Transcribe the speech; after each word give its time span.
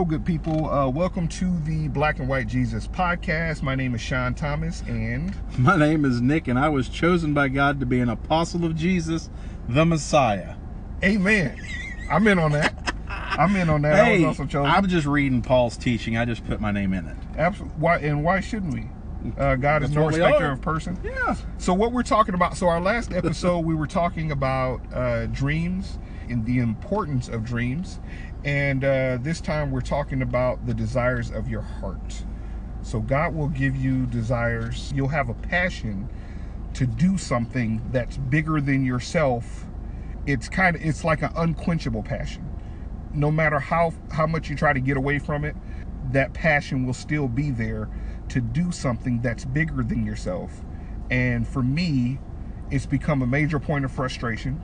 Hello, 0.00 0.08
good 0.08 0.24
people. 0.24 0.70
Uh, 0.70 0.88
welcome 0.88 1.28
to 1.28 1.58
the 1.66 1.88
Black 1.88 2.20
and 2.20 2.26
White 2.26 2.46
Jesus 2.46 2.88
podcast. 2.88 3.60
My 3.60 3.74
name 3.74 3.94
is 3.94 4.00
Sean 4.00 4.32
Thomas, 4.32 4.80
and 4.88 5.36
My 5.58 5.76
name 5.76 6.06
is 6.06 6.22
Nick, 6.22 6.48
and 6.48 6.58
I 6.58 6.70
was 6.70 6.88
chosen 6.88 7.34
by 7.34 7.48
God 7.48 7.80
to 7.80 7.84
be 7.84 8.00
an 8.00 8.08
apostle 8.08 8.64
of 8.64 8.74
Jesus, 8.74 9.28
the 9.68 9.84
Messiah. 9.84 10.54
Amen. 11.04 11.62
I'm 12.10 12.26
in 12.28 12.38
on 12.38 12.52
that. 12.52 12.94
I'm 13.08 13.54
in 13.56 13.68
on 13.68 13.82
that. 13.82 13.92
I 13.92 14.04
Hey, 14.06 14.18
was 14.20 14.38
also 14.38 14.46
chosen. 14.46 14.70
I'm 14.70 14.88
just 14.88 15.06
reading 15.06 15.42
Paul's 15.42 15.76
teaching. 15.76 16.16
I 16.16 16.24
just 16.24 16.46
put 16.46 16.62
my 16.62 16.72
name 16.72 16.94
in 16.94 17.06
it. 17.06 17.16
Absolutely. 17.36 17.78
Why 17.78 17.98
and 17.98 18.24
why 18.24 18.40
shouldn't 18.40 18.72
we? 18.72 18.88
Uh, 19.36 19.56
God 19.56 19.82
is 19.82 19.90
That's 19.90 19.96
no 19.98 20.06
respecter 20.06 20.50
of 20.50 20.62
person. 20.62 20.98
Yeah. 21.04 21.36
So 21.58 21.74
what 21.74 21.92
we're 21.92 22.04
talking 22.04 22.34
about? 22.34 22.56
So 22.56 22.68
our 22.68 22.80
last 22.80 23.12
episode, 23.12 23.66
we 23.66 23.74
were 23.74 23.86
talking 23.86 24.32
about 24.32 24.80
uh, 24.94 25.26
dreams 25.26 25.98
and 26.30 26.46
the 26.46 26.60
importance 26.60 27.28
of 27.28 27.44
dreams, 27.44 27.98
and 28.44 28.84
uh, 28.84 29.18
this 29.20 29.40
time 29.40 29.70
we're 29.70 29.80
talking 29.80 30.22
about 30.22 30.66
the 30.66 30.74
desires 30.74 31.30
of 31.30 31.48
your 31.48 31.62
heart. 31.62 32.24
So 32.82 33.00
God 33.00 33.34
will 33.34 33.48
give 33.48 33.76
you 33.76 34.06
desires. 34.06 34.92
You'll 34.94 35.08
have 35.08 35.28
a 35.28 35.34
passion 35.34 36.08
to 36.74 36.86
do 36.86 37.18
something 37.18 37.82
that's 37.92 38.16
bigger 38.16 38.60
than 38.60 38.84
yourself. 38.84 39.66
It's 40.26 40.48
kind 40.48 40.76
of 40.76 40.82
it's 40.84 41.04
like 41.04 41.22
an 41.22 41.32
unquenchable 41.36 42.02
passion. 42.02 42.48
No 43.12 43.30
matter 43.30 43.58
how 43.58 43.92
how 44.10 44.26
much 44.26 44.48
you 44.48 44.56
try 44.56 44.72
to 44.72 44.80
get 44.80 44.96
away 44.96 45.18
from 45.18 45.44
it, 45.44 45.56
that 46.12 46.32
passion 46.32 46.86
will 46.86 46.94
still 46.94 47.28
be 47.28 47.50
there 47.50 47.88
to 48.30 48.40
do 48.40 48.72
something 48.72 49.20
that's 49.20 49.44
bigger 49.44 49.82
than 49.82 50.06
yourself. 50.06 50.62
And 51.10 51.46
for 51.46 51.62
me, 51.62 52.18
it's 52.70 52.86
become 52.86 53.20
a 53.20 53.26
major 53.26 53.58
point 53.58 53.84
of 53.84 53.90
frustration 53.90 54.62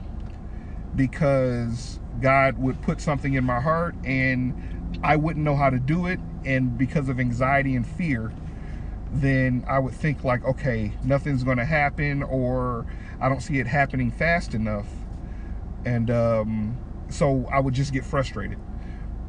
because 0.95 1.99
God 2.21 2.57
would 2.57 2.81
put 2.81 3.01
something 3.01 3.33
in 3.33 3.43
my 3.43 3.59
heart 3.59 3.95
and 4.03 4.99
I 5.03 5.15
wouldn't 5.15 5.43
know 5.43 5.55
how 5.55 5.69
to 5.69 5.79
do 5.79 6.05
it. 6.07 6.19
And 6.45 6.77
because 6.77 7.09
of 7.09 7.19
anxiety 7.19 7.75
and 7.75 7.85
fear, 7.85 8.31
then 9.11 9.65
I 9.67 9.79
would 9.79 9.93
think 9.93 10.23
like, 10.23 10.43
okay, 10.43 10.91
nothing's 11.03 11.43
going 11.43 11.57
to 11.57 11.65
happen 11.65 12.23
or 12.23 12.85
I 13.19 13.29
don't 13.29 13.41
see 13.41 13.59
it 13.59 13.67
happening 13.67 14.11
fast 14.11 14.53
enough. 14.53 14.87
And 15.85 16.09
um, 16.09 16.77
so 17.09 17.47
I 17.51 17.59
would 17.59 17.73
just 17.73 17.93
get 17.93 18.05
frustrated. 18.05 18.57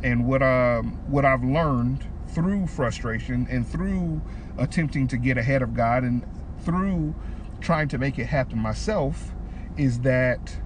And 0.03 0.27
what 0.27 0.43
um, 0.43 0.93
what 1.09 1.25
I've 1.25 1.43
learned 1.43 2.05
through 2.29 2.67
frustration 2.69 3.47
and 3.51 3.67
through 3.67 4.21
attempting 4.57 5.09
to 5.09 5.17
get 5.17 5.39
ahead 5.39 5.63
of 5.63 5.75
God 5.75 6.05
and 6.05 6.25
through 6.61 7.15
trying 7.61 7.89
to 7.89 7.99
make 7.99 8.19
it 8.19 8.27
happen 8.27 8.59
myself 8.59 9.33
is 9.77 10.01
that 10.01 10.61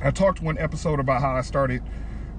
I 0.00 0.12
talked 0.12 0.40
one 0.40 0.58
episode 0.58 1.00
about 1.00 1.22
how 1.22 1.34
I 1.34 1.40
started 1.40 1.82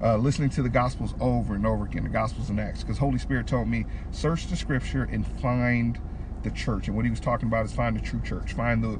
uh, 0.02 0.16
listening 0.16 0.48
to 0.50 0.62
the 0.62 0.70
Gospels 0.70 1.14
over 1.20 1.54
and 1.54 1.66
over 1.66 1.84
again, 1.84 2.04
the 2.04 2.08
Gospels 2.08 2.48
and 2.48 2.58
Acts, 2.58 2.82
because 2.82 2.96
Holy 2.96 3.18
Spirit 3.18 3.46
told 3.46 3.68
me 3.68 3.84
search 4.12 4.46
the 4.46 4.56
Scripture 4.56 5.02
and 5.02 5.26
find 5.26 6.00
the 6.42 6.50
church. 6.50 6.88
And 6.88 6.96
what 6.96 7.04
he 7.04 7.10
was 7.10 7.20
talking 7.20 7.48
about 7.48 7.66
is 7.66 7.72
find 7.72 7.94
the 7.94 8.00
true 8.00 8.22
church, 8.22 8.54
find 8.54 8.82
the 8.82 8.98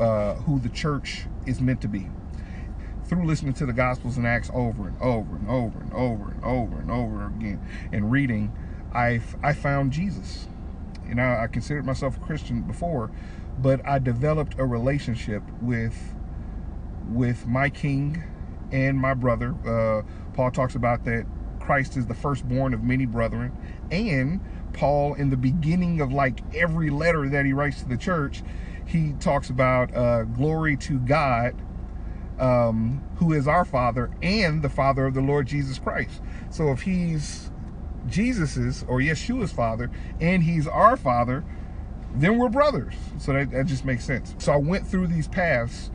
uh, 0.00 0.34
who 0.42 0.60
the 0.60 0.68
church 0.68 1.24
is 1.46 1.62
meant 1.62 1.80
to 1.80 1.88
be. 1.88 2.10
Through 3.06 3.24
listening 3.24 3.54
to 3.54 3.64
the 3.64 3.72
Gospels 3.72 4.18
and 4.18 4.26
Acts 4.26 4.50
over 4.52 4.86
and 4.86 5.00
over 5.00 5.36
and 5.36 5.48
over 5.48 5.80
and 5.80 5.92
over 5.94 6.30
and 6.30 6.44
over 6.44 6.80
and 6.80 6.90
over 6.90 7.26
again, 7.26 7.66
and 7.90 8.12
reading, 8.12 8.52
I 8.92 9.22
I 9.42 9.54
found 9.54 9.92
Jesus. 9.92 10.46
You 11.08 11.14
know, 11.14 11.38
I 11.40 11.46
considered 11.46 11.86
myself 11.86 12.18
a 12.18 12.20
Christian 12.20 12.60
before, 12.62 13.10
but 13.58 13.80
I 13.86 13.98
developed 13.98 14.56
a 14.58 14.66
relationship 14.66 15.42
with 15.62 16.14
with 17.08 17.46
my 17.46 17.68
king 17.70 18.22
and 18.72 18.98
my 18.98 19.14
brother. 19.14 19.54
Uh, 19.66 20.02
Paul 20.34 20.50
talks 20.50 20.74
about 20.74 21.04
that 21.04 21.26
Christ 21.60 21.96
is 21.96 22.06
the 22.06 22.14
firstborn 22.14 22.74
of 22.74 22.82
many 22.82 23.06
brethren. 23.06 23.52
And 23.90 24.40
Paul, 24.72 25.14
in 25.14 25.30
the 25.30 25.36
beginning 25.36 26.00
of 26.00 26.12
like 26.12 26.40
every 26.54 26.90
letter 26.90 27.28
that 27.28 27.46
he 27.46 27.52
writes 27.52 27.80
to 27.82 27.88
the 27.88 27.96
church, 27.96 28.42
he 28.86 29.12
talks 29.14 29.48
about 29.48 29.94
uh, 29.94 30.24
glory 30.24 30.76
to 30.78 30.98
God, 30.98 31.54
um, 32.38 33.02
who 33.16 33.32
is 33.32 33.48
our 33.48 33.64
Father 33.64 34.10
and 34.22 34.62
the 34.62 34.68
Father 34.68 35.06
of 35.06 35.14
the 35.14 35.20
Lord 35.20 35.46
Jesus 35.46 35.78
Christ. 35.78 36.20
So 36.50 36.70
if 36.70 36.82
he's 36.82 37.50
Jesus's 38.06 38.84
or 38.86 38.98
Yeshua's 38.98 39.52
Father 39.52 39.90
and 40.20 40.42
he's 40.42 40.66
our 40.66 40.96
Father, 40.96 41.44
then 42.14 42.38
we're 42.38 42.48
brothers. 42.48 42.94
So 43.18 43.32
that, 43.32 43.50
that 43.52 43.66
just 43.66 43.84
makes 43.84 44.04
sense. 44.04 44.34
So 44.38 44.52
I 44.52 44.56
went 44.56 44.86
through 44.86 45.06
these 45.06 45.28
paths 45.28 45.90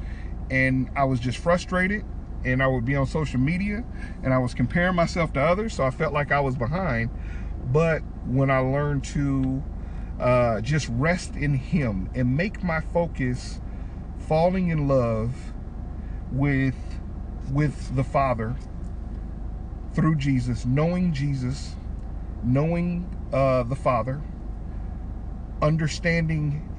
and 0.50 0.90
I 0.96 1.04
was 1.04 1.20
just 1.20 1.38
frustrated 1.38 2.06
and 2.46 2.64
I 2.64 2.68
would 2.68 2.86
be 2.86 2.96
on 2.96 3.06
social 3.06 3.40
media 3.40 3.84
and 4.24 4.34
I 4.34 4.38
was 4.38 4.54
comparing 4.54 4.96
myself 4.96 5.34
to 5.34 5.42
others 5.42 5.74
so 5.76 5.84
I 5.84 5.92
felt 5.92 6.14
like 6.14 6.32
I 6.32 6.40
was 6.40 6.56
behind. 6.56 7.10
But 7.66 8.02
when 8.26 8.50
I 8.50 8.60
learned 8.60 9.04
to 9.06 9.64
uh, 10.20 10.62
just 10.62 10.90
rest 10.90 11.36
in 11.36 11.54
him 11.56 12.10
and 12.14 12.36
make 12.36 12.64
my 12.64 12.82
focus 12.82 13.62
falling 14.18 14.70
in 14.70 14.88
love 14.88 15.54
with 16.32 16.76
with 17.52 17.96
the 17.96 18.04
Father 18.04 18.56
through 19.94 20.16
Jesus 20.16 20.66
knowing 20.66 21.14
Jesus 21.14 21.76
knowing 22.44 23.10
uh, 23.34 23.64
the 23.64 23.76
Father 23.76 24.22
understanding 25.62 26.70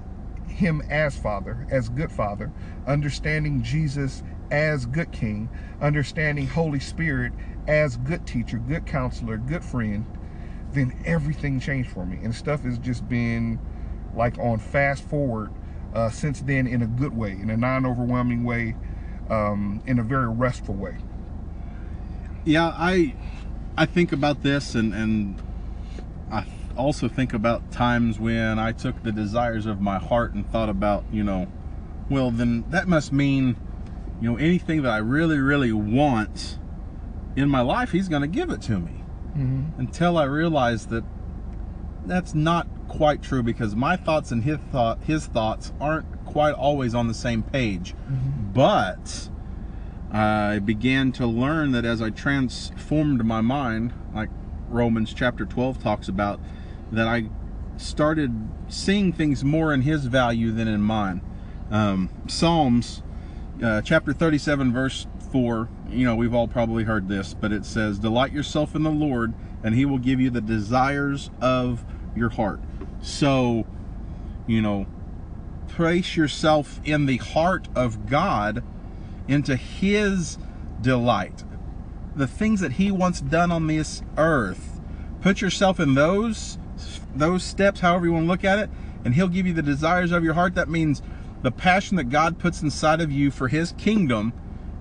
him 0.50 0.82
as 0.90 1.16
father, 1.16 1.66
as 1.70 1.88
good 1.88 2.10
father, 2.12 2.50
understanding 2.86 3.62
Jesus 3.62 4.22
as 4.50 4.86
good 4.86 5.12
king, 5.12 5.48
understanding 5.80 6.46
Holy 6.46 6.80
Spirit 6.80 7.32
as 7.66 7.96
good 7.98 8.26
teacher, 8.26 8.58
good 8.58 8.86
counselor, 8.86 9.36
good 9.36 9.64
friend, 9.64 10.04
then 10.72 10.92
everything 11.04 11.60
changed 11.60 11.90
for 11.90 12.04
me. 12.04 12.18
And 12.22 12.34
stuff 12.34 12.62
has 12.62 12.78
just 12.78 13.08
been 13.08 13.58
like 14.14 14.38
on 14.38 14.58
fast 14.58 15.04
forward 15.04 15.50
uh, 15.94 16.10
since 16.10 16.40
then 16.40 16.66
in 16.66 16.82
a 16.82 16.86
good 16.86 17.16
way, 17.16 17.32
in 17.32 17.50
a 17.50 17.56
non 17.56 17.86
overwhelming 17.86 18.44
way, 18.44 18.76
um, 19.28 19.82
in 19.86 19.98
a 19.98 20.02
very 20.02 20.28
restful 20.28 20.74
way. 20.74 20.96
Yeah, 22.44 22.72
I 22.74 23.14
I 23.76 23.86
think 23.86 24.12
about 24.12 24.42
this, 24.42 24.74
and 24.74 24.94
and 24.94 25.42
I 26.30 26.44
also 26.76 27.08
think 27.08 27.32
about 27.32 27.70
times 27.70 28.18
when 28.18 28.58
I 28.58 28.72
took 28.72 29.02
the 29.02 29.12
desires 29.12 29.66
of 29.66 29.80
my 29.80 29.98
heart 29.98 30.34
and 30.34 30.48
thought 30.50 30.68
about, 30.68 31.04
you 31.12 31.24
know, 31.24 31.46
well, 32.08 32.30
then 32.30 32.64
that 32.70 32.88
must 32.88 33.12
mean, 33.12 33.56
you 34.20 34.30
know, 34.30 34.36
anything 34.36 34.82
that 34.82 34.92
I 34.92 34.98
really, 34.98 35.38
really 35.38 35.72
want 35.72 36.58
in 37.36 37.48
my 37.48 37.60
life, 37.60 37.92
He's 37.92 38.08
going 38.08 38.22
to 38.22 38.28
give 38.28 38.50
it 38.50 38.62
to 38.62 38.78
me. 38.78 39.00
Mm-hmm. 39.36 39.78
until 39.78 40.18
I 40.18 40.24
realized 40.24 40.90
that 40.90 41.04
that's 42.04 42.34
not 42.34 42.66
quite 42.88 43.22
true 43.22 43.44
because 43.44 43.76
my 43.76 43.94
thoughts 43.94 44.32
and 44.32 44.42
his 44.42 44.58
thought 44.72 45.00
his 45.04 45.26
thoughts 45.26 45.72
aren't 45.80 46.24
quite 46.24 46.54
always 46.54 46.96
on 46.96 47.06
the 47.06 47.14
same 47.14 47.44
page. 47.44 47.94
But 48.52 49.30
I 50.12 50.58
began 50.58 51.12
to 51.12 51.26
learn 51.28 51.70
that 51.72 51.84
as 51.84 52.02
I 52.02 52.10
transformed 52.10 53.24
my 53.24 53.40
mind, 53.40 53.92
like 54.12 54.30
Romans 54.68 55.14
chapter 55.14 55.46
12 55.46 55.80
talks 55.80 56.08
about, 56.08 56.40
that 56.92 57.06
I 57.06 57.28
started 57.76 58.48
seeing 58.68 59.12
things 59.12 59.44
more 59.44 59.72
in 59.72 59.82
his 59.82 60.06
value 60.06 60.52
than 60.52 60.68
in 60.68 60.82
mine. 60.82 61.22
Um, 61.70 62.10
Psalms 62.26 63.02
uh, 63.62 63.82
chapter 63.82 64.12
37 64.12 64.72
verse 64.72 65.06
4 65.32 65.68
you 65.90 66.04
know 66.04 66.16
we've 66.16 66.34
all 66.34 66.48
probably 66.48 66.84
heard 66.84 67.08
this 67.08 67.34
but 67.34 67.52
it 67.52 67.64
says 67.64 67.98
delight 67.98 68.32
yourself 68.32 68.74
in 68.74 68.82
the 68.82 68.90
lord 68.90 69.34
and 69.62 69.74
he 69.74 69.84
will 69.84 69.98
give 69.98 70.20
you 70.20 70.30
the 70.30 70.40
desires 70.40 71.30
of 71.40 71.84
your 72.16 72.30
heart 72.30 72.60
so 73.02 73.66
you 74.46 74.62
know 74.62 74.86
place 75.68 76.16
yourself 76.16 76.80
in 76.84 77.06
the 77.06 77.18
heart 77.18 77.68
of 77.74 78.08
god 78.08 78.64
into 79.28 79.56
his 79.56 80.38
delight 80.80 81.44
the 82.16 82.26
things 82.26 82.60
that 82.60 82.72
he 82.72 82.90
wants 82.90 83.20
done 83.20 83.52
on 83.52 83.66
this 83.66 84.02
earth 84.16 84.80
put 85.20 85.40
yourself 85.40 85.78
in 85.78 85.94
those 85.94 86.58
those 87.14 87.42
steps 87.42 87.80
however 87.80 88.06
you 88.06 88.12
want 88.12 88.24
to 88.24 88.28
look 88.28 88.44
at 88.44 88.58
it 88.58 88.70
and 89.04 89.14
he'll 89.14 89.28
give 89.28 89.46
you 89.46 89.52
the 89.52 89.62
desires 89.62 90.12
of 90.12 90.24
your 90.24 90.34
heart. 90.34 90.54
That 90.54 90.68
means 90.68 91.02
the 91.42 91.50
passion 91.50 91.96
that 91.96 92.04
god 92.04 92.38
puts 92.38 92.62
inside 92.62 93.00
of 93.00 93.10
you 93.10 93.30
for 93.30 93.48
his 93.48 93.72
kingdom 93.72 94.32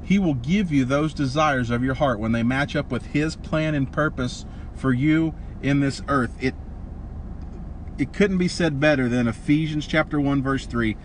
he 0.03 0.17
will 0.17 0.33
give 0.33 0.71
you 0.71 0.85
those 0.85 1.13
desires 1.13 1.69
of 1.69 1.83
your 1.83 1.93
heart 1.93 2.19
when 2.19 2.31
they 2.31 2.41
match 2.41 2.75
up 2.75 2.91
with 2.91 3.05
his 3.07 3.35
plan 3.35 3.75
and 3.75 3.91
purpose 3.91 4.43
for 4.73 4.91
you 4.91 5.35
in 5.61 5.81
this 5.81 6.01
earth. 6.07 6.31
It 6.41 6.55
it 7.97 8.11
couldn't 8.11 8.39
be 8.39 8.47
said 8.47 8.79
better 8.79 9.09
than 9.09 9.27
ephesians 9.27 9.85
chapter 9.85 10.19
1 10.21 10.41
verse 10.41 10.65
3 10.65 10.95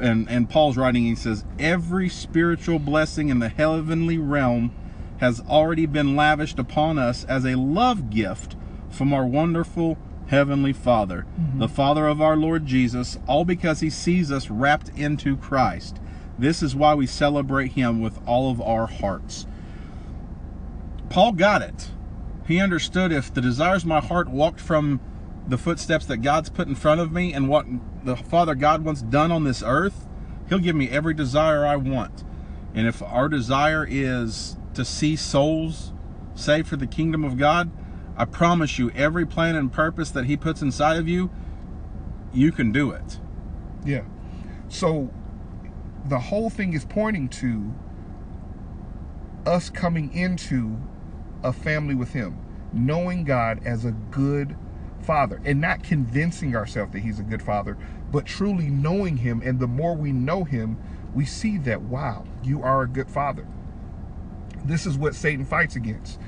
and 0.00 0.28
and 0.28 0.50
paul's 0.50 0.76
writing 0.76 1.04
he 1.04 1.14
says 1.14 1.44
every 1.60 2.08
spiritual 2.08 2.80
blessing 2.80 3.28
in 3.28 3.38
the 3.38 3.48
heavenly 3.48 4.18
realm 4.18 4.74
has 5.18 5.40
already 5.48 5.86
been 5.86 6.16
lavished 6.16 6.58
upon 6.58 6.98
us 6.98 7.22
as 7.24 7.46
a 7.46 7.54
love 7.54 8.10
gift 8.10 8.56
from 8.90 9.14
our 9.14 9.24
wonderful 9.24 9.96
heavenly 10.30 10.72
father 10.72 11.26
mm-hmm. 11.38 11.58
the 11.58 11.68
father 11.68 12.06
of 12.06 12.20
our 12.20 12.36
lord 12.36 12.64
jesus 12.64 13.18
all 13.26 13.44
because 13.44 13.80
he 13.80 13.90
sees 13.90 14.32
us 14.32 14.48
wrapped 14.50 14.88
into 14.90 15.36
christ. 15.36 16.00
This 16.40 16.62
is 16.62 16.74
why 16.74 16.94
we 16.94 17.06
celebrate 17.06 17.72
him 17.72 18.00
with 18.00 18.18
all 18.26 18.50
of 18.50 18.62
our 18.62 18.86
hearts. 18.86 19.46
Paul 21.10 21.32
got 21.32 21.60
it. 21.60 21.90
He 22.46 22.58
understood 22.58 23.12
if 23.12 23.32
the 23.32 23.42
desires 23.42 23.82
of 23.82 23.88
my 23.88 24.00
heart 24.00 24.30
walked 24.30 24.58
from 24.58 25.00
the 25.46 25.58
footsteps 25.58 26.06
that 26.06 26.18
God's 26.18 26.48
put 26.48 26.66
in 26.66 26.74
front 26.74 27.02
of 27.02 27.12
me 27.12 27.34
and 27.34 27.46
what 27.46 27.66
the 28.04 28.16
Father 28.16 28.54
God 28.54 28.82
wants 28.84 29.02
done 29.02 29.30
on 29.30 29.44
this 29.44 29.62
earth, 29.62 30.06
He'll 30.48 30.60
give 30.60 30.74
me 30.74 30.88
every 30.88 31.12
desire 31.12 31.66
I 31.66 31.76
want. 31.76 32.24
And 32.74 32.86
if 32.86 33.02
our 33.02 33.28
desire 33.28 33.86
is 33.88 34.56
to 34.72 34.84
see 34.84 35.16
souls 35.16 35.92
saved 36.34 36.68
for 36.68 36.76
the 36.76 36.86
kingdom 36.86 37.22
of 37.22 37.36
God, 37.36 37.70
I 38.20 38.26
promise 38.26 38.78
you, 38.78 38.90
every 38.90 39.24
plan 39.24 39.56
and 39.56 39.72
purpose 39.72 40.10
that 40.10 40.26
He 40.26 40.36
puts 40.36 40.60
inside 40.60 40.98
of 40.98 41.08
you, 41.08 41.30
you 42.34 42.52
can 42.52 42.70
do 42.70 42.90
it. 42.90 43.18
Yeah. 43.82 44.02
So 44.68 45.10
the 46.04 46.18
whole 46.18 46.50
thing 46.50 46.74
is 46.74 46.84
pointing 46.84 47.30
to 47.30 47.74
us 49.46 49.70
coming 49.70 50.12
into 50.12 50.76
a 51.42 51.50
family 51.50 51.94
with 51.94 52.12
Him, 52.12 52.36
knowing 52.74 53.24
God 53.24 53.62
as 53.64 53.86
a 53.86 53.92
good 53.92 54.54
father, 55.00 55.40
and 55.46 55.58
not 55.58 55.82
convincing 55.82 56.54
ourselves 56.54 56.92
that 56.92 57.00
He's 57.00 57.20
a 57.20 57.22
good 57.22 57.40
father, 57.40 57.78
but 58.12 58.26
truly 58.26 58.68
knowing 58.68 59.16
Him. 59.16 59.40
And 59.42 59.58
the 59.58 59.66
more 59.66 59.96
we 59.96 60.12
know 60.12 60.44
Him, 60.44 60.76
we 61.14 61.24
see 61.24 61.56
that, 61.56 61.80
wow, 61.80 62.26
you 62.44 62.62
are 62.62 62.82
a 62.82 62.86
good 62.86 63.08
father. 63.08 63.46
This 64.62 64.84
is 64.84 64.98
what 64.98 65.14
Satan 65.14 65.46
fights 65.46 65.74
against. 65.74 66.18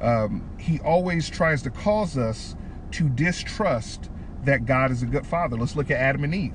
Um, 0.00 0.56
he 0.58 0.80
always 0.80 1.28
tries 1.28 1.62
to 1.62 1.70
cause 1.70 2.16
us 2.16 2.56
to 2.92 3.08
distrust 3.08 4.10
that 4.44 4.64
God 4.66 4.90
is 4.90 5.02
a 5.02 5.06
good 5.06 5.26
father. 5.26 5.56
Let's 5.56 5.76
look 5.76 5.90
at 5.90 5.98
Adam 5.98 6.24
and 6.24 6.34
Eve. 6.34 6.54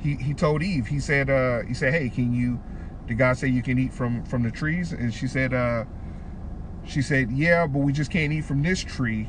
He, 0.00 0.16
he 0.16 0.34
told 0.34 0.62
Eve, 0.62 0.86
he 0.86 0.98
said, 0.98 1.30
uh, 1.30 1.62
he 1.62 1.74
said, 1.74 1.92
hey, 1.92 2.08
can 2.08 2.34
you, 2.34 2.60
did 3.06 3.18
God 3.18 3.36
say 3.36 3.48
you 3.48 3.62
can 3.62 3.78
eat 3.78 3.92
from, 3.92 4.24
from 4.24 4.42
the 4.42 4.50
trees? 4.50 4.92
And 4.92 5.12
she 5.12 5.26
said, 5.26 5.54
uh, 5.54 5.84
she 6.84 7.02
said, 7.02 7.30
yeah, 7.30 7.66
but 7.66 7.80
we 7.80 7.92
just 7.92 8.10
can't 8.10 8.32
eat 8.32 8.44
from 8.44 8.62
this 8.62 8.82
tree. 8.82 9.28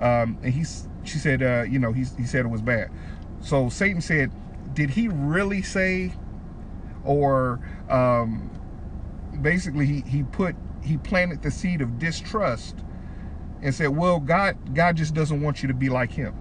Um, 0.00 0.38
and 0.42 0.54
he, 0.54 0.64
she 1.04 1.18
said, 1.18 1.42
uh, 1.42 1.64
you 1.68 1.78
know, 1.78 1.92
he, 1.92 2.04
he 2.16 2.24
said 2.24 2.46
it 2.46 2.48
was 2.48 2.62
bad. 2.62 2.90
So 3.40 3.68
Satan 3.68 4.00
said, 4.00 4.30
did 4.74 4.90
he 4.90 5.08
really 5.08 5.62
say, 5.62 6.14
or 7.04 7.60
um, 7.90 8.50
basically 9.42 9.86
he, 9.86 10.00
he 10.02 10.22
put 10.22 10.56
he 10.86 10.96
planted 10.96 11.42
the 11.42 11.50
seed 11.50 11.80
of 11.80 11.98
distrust 11.98 12.76
and 13.62 13.74
said, 13.74 13.88
well, 13.88 14.20
God, 14.20 14.74
God 14.74 14.96
just 14.96 15.14
doesn't 15.14 15.40
want 15.40 15.62
you 15.62 15.68
to 15.68 15.74
be 15.74 15.88
like 15.88 16.12
him. 16.12 16.34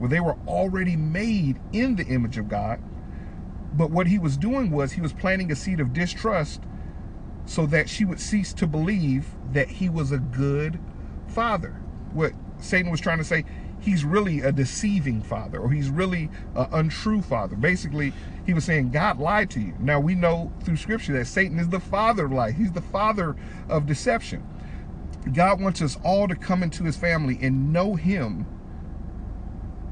Well, 0.00 0.08
they 0.08 0.20
were 0.20 0.36
already 0.46 0.96
made 0.96 1.60
in 1.72 1.96
the 1.96 2.04
image 2.06 2.38
of 2.38 2.48
God. 2.48 2.82
But 3.74 3.90
what 3.90 4.06
he 4.06 4.18
was 4.18 4.36
doing 4.36 4.70
was 4.70 4.92
he 4.92 5.00
was 5.00 5.12
planting 5.12 5.52
a 5.52 5.56
seed 5.56 5.80
of 5.80 5.92
distrust 5.92 6.62
so 7.46 7.66
that 7.66 7.88
she 7.88 8.04
would 8.04 8.20
cease 8.20 8.52
to 8.54 8.66
believe 8.66 9.26
that 9.52 9.68
he 9.68 9.88
was 9.88 10.12
a 10.12 10.18
good 10.18 10.78
father. 11.28 11.70
What 12.12 12.32
Satan 12.58 12.90
was 12.90 13.00
trying 13.00 13.18
to 13.18 13.24
say, 13.24 13.44
he's 13.82 14.04
really 14.04 14.40
a 14.40 14.52
deceiving 14.52 15.20
father 15.22 15.58
or 15.58 15.70
he's 15.70 15.90
really 15.90 16.30
an 16.54 16.68
untrue 16.72 17.20
father. 17.20 17.56
Basically, 17.56 18.12
he 18.46 18.54
was 18.54 18.64
saying 18.64 18.90
God 18.90 19.18
lied 19.18 19.50
to 19.50 19.60
you. 19.60 19.74
Now 19.80 20.00
we 20.00 20.14
know 20.14 20.52
through 20.62 20.76
scripture 20.76 21.12
that 21.14 21.26
Satan 21.26 21.58
is 21.58 21.68
the 21.68 21.80
father 21.80 22.26
of 22.26 22.32
lie. 22.32 22.52
He's 22.52 22.72
the 22.72 22.80
father 22.80 23.36
of 23.68 23.86
deception. 23.86 24.46
God 25.32 25.60
wants 25.60 25.82
us 25.82 25.98
all 26.04 26.28
to 26.28 26.34
come 26.34 26.62
into 26.62 26.84
his 26.84 26.96
family 26.96 27.38
and 27.42 27.72
know 27.72 27.94
him 27.94 28.46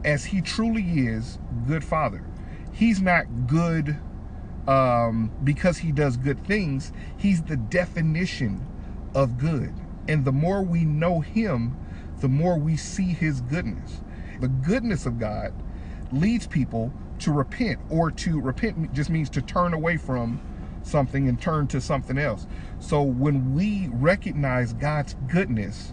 as 0.05 0.27
he 0.27 0.41
truly 0.41 0.83
is 0.83 1.39
good 1.67 1.85
father. 1.85 2.25
He's 2.73 3.01
not 3.01 3.27
good 3.47 3.99
um, 4.67 5.31
because 5.43 5.79
he 5.79 5.93
does 5.93 6.17
good 6.17 6.45
things. 6.47 6.93
He's 7.17 7.43
the 7.43 7.57
definition 7.57 8.67
of 9.15 9.39
good. 9.39 9.75
And 10.09 10.25
the 10.25 10.33
more 10.33 10.63
we 10.63 10.85
know 10.85 11.21
him, 11.21 11.77
the 12.21 12.29
more 12.29 12.59
we 12.59 12.77
see 12.77 13.13
his 13.13 13.41
goodness. 13.43 14.01
The 14.41 14.49
goodness 14.49 15.07
of 15.07 15.19
God 15.19 15.53
leads 16.13 16.47
people 16.47 16.93
to 17.21 17.33
repent 17.33 17.79
or 17.91 18.11
to 18.11 18.41
repent 18.41 18.93
just 18.93 19.11
means 19.11 19.31
to 19.31 19.43
turn 19.43 19.75
away 19.75 19.97
from 19.97 20.41
something 20.83 21.29
and 21.29 21.41
turn 21.41 21.67
to 21.69 21.81
something 21.81 22.19
else. 22.19 22.47
So 22.79 23.03
when 23.03 23.55
we 23.55 23.89
recognize 23.93 24.73
God's 24.73 25.15
goodness, 25.29 25.93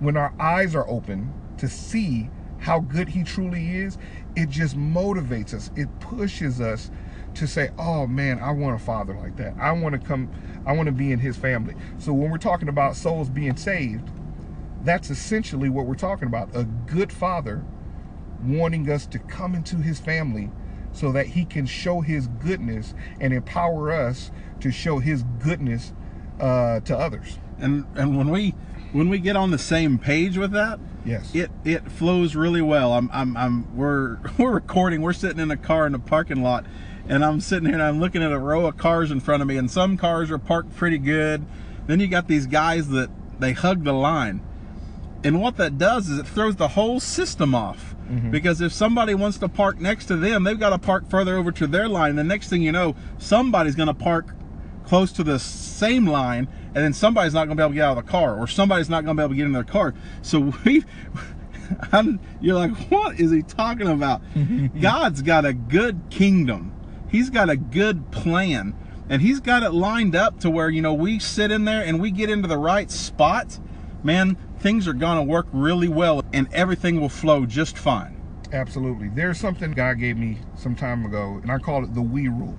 when 0.00 0.16
our 0.16 0.32
eyes 0.40 0.74
are 0.74 0.88
open 0.88 1.32
to 1.58 1.68
see 1.68 2.30
how 2.58 2.80
good 2.80 3.08
he 3.08 3.22
truly 3.22 3.76
is, 3.76 3.98
it 4.34 4.48
just 4.48 4.76
motivates 4.76 5.54
us. 5.54 5.70
It 5.76 5.88
pushes 6.00 6.60
us 6.60 6.90
to 7.34 7.46
say, 7.46 7.70
oh 7.78 8.06
man, 8.06 8.38
I 8.38 8.50
want 8.50 8.80
a 8.80 8.84
father 8.84 9.14
like 9.14 9.36
that. 9.36 9.54
I 9.60 9.72
want 9.72 9.92
to 9.92 9.98
come, 9.98 10.30
I 10.64 10.72
want 10.72 10.86
to 10.86 10.92
be 10.92 11.12
in 11.12 11.18
his 11.18 11.36
family. 11.36 11.74
So 11.98 12.12
when 12.12 12.30
we're 12.30 12.38
talking 12.38 12.68
about 12.68 12.96
souls 12.96 13.28
being 13.28 13.56
saved, 13.56 14.10
that's 14.86 15.10
essentially 15.10 15.68
what 15.68 15.86
we're 15.86 15.94
talking 15.94 16.28
about. 16.28 16.54
A 16.54 16.64
good 16.64 17.12
father 17.12 17.64
wanting 18.42 18.90
us 18.90 19.06
to 19.06 19.18
come 19.18 19.54
into 19.54 19.76
his 19.76 19.98
family 19.98 20.50
so 20.92 21.12
that 21.12 21.26
he 21.26 21.44
can 21.44 21.66
show 21.66 22.00
his 22.00 22.28
goodness 22.28 22.94
and 23.20 23.32
empower 23.32 23.92
us 23.92 24.30
to 24.60 24.70
show 24.70 24.98
his 24.98 25.24
goodness 25.42 25.92
uh, 26.40 26.80
to 26.80 26.96
others. 26.96 27.38
And 27.58 27.86
and 27.94 28.16
when 28.16 28.30
we 28.30 28.54
when 28.92 29.08
we 29.08 29.18
get 29.18 29.36
on 29.36 29.50
the 29.50 29.58
same 29.58 29.98
page 29.98 30.38
with 30.38 30.52
that, 30.52 30.78
yes, 31.04 31.34
it 31.34 31.50
it 31.64 31.90
flows 31.90 32.34
really 32.34 32.62
well. 32.62 32.92
I'm 32.92 33.10
I'm 33.12 33.36
I'm 33.36 33.76
we're 33.76 34.18
we're 34.38 34.52
recording. 34.52 35.02
We're 35.02 35.12
sitting 35.12 35.38
in 35.38 35.50
a 35.50 35.56
car 35.56 35.86
in 35.86 35.94
a 35.94 35.98
parking 35.98 36.42
lot, 36.42 36.64
and 37.08 37.24
I'm 37.24 37.40
sitting 37.40 37.66
here 37.66 37.74
and 37.74 37.82
I'm 37.82 38.00
looking 38.00 38.22
at 38.22 38.32
a 38.32 38.38
row 38.38 38.66
of 38.66 38.76
cars 38.76 39.10
in 39.10 39.20
front 39.20 39.42
of 39.42 39.48
me, 39.48 39.56
and 39.56 39.70
some 39.70 39.96
cars 39.96 40.30
are 40.30 40.38
parked 40.38 40.74
pretty 40.76 40.98
good. 40.98 41.44
Then 41.86 42.00
you 42.00 42.08
got 42.08 42.26
these 42.26 42.46
guys 42.46 42.88
that 42.88 43.10
they 43.38 43.52
hug 43.52 43.84
the 43.84 43.92
line, 43.92 44.40
and 45.24 45.40
what 45.40 45.56
that 45.56 45.78
does 45.78 46.08
is 46.08 46.18
it 46.18 46.26
throws 46.26 46.56
the 46.56 46.68
whole 46.68 47.00
system 47.00 47.54
off. 47.54 47.94
Mm-hmm. 48.10 48.30
Because 48.30 48.60
if 48.60 48.72
somebody 48.72 49.14
wants 49.14 49.38
to 49.38 49.48
park 49.48 49.80
next 49.80 50.06
to 50.06 50.16
them, 50.16 50.44
they've 50.44 50.58
got 50.58 50.70
to 50.70 50.78
park 50.78 51.08
further 51.10 51.36
over 51.36 51.50
to 51.52 51.66
their 51.66 51.88
line. 51.88 52.14
The 52.14 52.24
next 52.24 52.48
thing 52.48 52.62
you 52.62 52.72
know, 52.72 52.94
somebody's 53.18 53.74
going 53.74 53.88
to 53.88 53.94
park 53.94 54.34
close 54.86 55.10
to 55.12 55.24
the 55.24 55.38
same 55.38 56.06
line, 56.06 56.48
and 56.66 56.76
then 56.76 56.92
somebody's 56.92 57.34
not 57.34 57.46
going 57.46 57.56
to 57.56 57.60
be 57.60 57.62
able 57.62 57.70
to 57.70 57.74
get 57.74 57.84
out 57.84 57.98
of 57.98 58.04
the 58.04 58.10
car, 58.10 58.38
or 58.38 58.46
somebody's 58.46 58.88
not 58.88 59.04
going 59.04 59.16
to 59.16 59.20
be 59.20 59.24
able 59.24 59.34
to 59.34 59.36
get 59.36 59.46
in 59.46 59.52
their 59.52 59.64
car. 59.64 59.94
So 60.22 60.52
we, 60.64 60.84
I'm, 61.92 62.20
you're 62.40 62.54
like, 62.54 62.72
what 62.90 63.18
is 63.18 63.30
he 63.30 63.42
talking 63.42 63.88
about? 63.88 64.22
God's 64.80 65.22
got 65.22 65.44
a 65.44 65.52
good 65.52 66.00
kingdom. 66.10 66.72
He's 67.08 67.30
got 67.30 67.50
a 67.50 67.56
good 67.56 68.10
plan, 68.12 68.74
and 69.08 69.22
He's 69.22 69.40
got 69.40 69.62
it 69.62 69.70
lined 69.70 70.14
up 70.14 70.40
to 70.40 70.50
where 70.50 70.68
you 70.70 70.82
know 70.82 70.94
we 70.94 71.18
sit 71.18 71.50
in 71.50 71.64
there 71.64 71.82
and 71.82 72.00
we 72.00 72.10
get 72.10 72.30
into 72.30 72.48
the 72.48 72.58
right 72.58 72.90
spot. 72.90 73.58
Man, 74.02 74.36
things 74.58 74.86
are 74.86 74.92
going 74.92 75.16
to 75.18 75.22
work 75.22 75.46
really 75.52 75.88
well 75.88 76.22
and 76.32 76.48
everything 76.52 77.00
will 77.00 77.08
flow 77.08 77.46
just 77.46 77.76
fine. 77.76 78.20
Absolutely. 78.52 79.08
There's 79.08 79.38
something 79.38 79.72
God 79.72 79.98
gave 79.98 80.16
me 80.16 80.38
some 80.54 80.76
time 80.76 81.04
ago, 81.04 81.40
and 81.42 81.50
I 81.50 81.58
call 81.58 81.82
it 81.82 81.94
the 81.94 82.02
we 82.02 82.28
rule. 82.28 82.56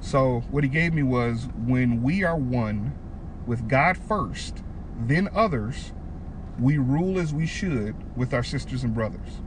So, 0.00 0.40
what 0.50 0.62
He 0.62 0.68
gave 0.68 0.92
me 0.92 1.02
was 1.02 1.48
when 1.64 2.02
we 2.02 2.22
are 2.22 2.36
one 2.36 2.92
with 3.46 3.68
God 3.68 3.96
first, 3.96 4.62
then 4.98 5.28
others, 5.34 5.92
we 6.60 6.78
rule 6.78 7.18
as 7.18 7.32
we 7.32 7.46
should 7.46 7.94
with 8.16 8.34
our 8.34 8.42
sisters 8.42 8.84
and 8.84 8.94
brothers. 8.94 9.40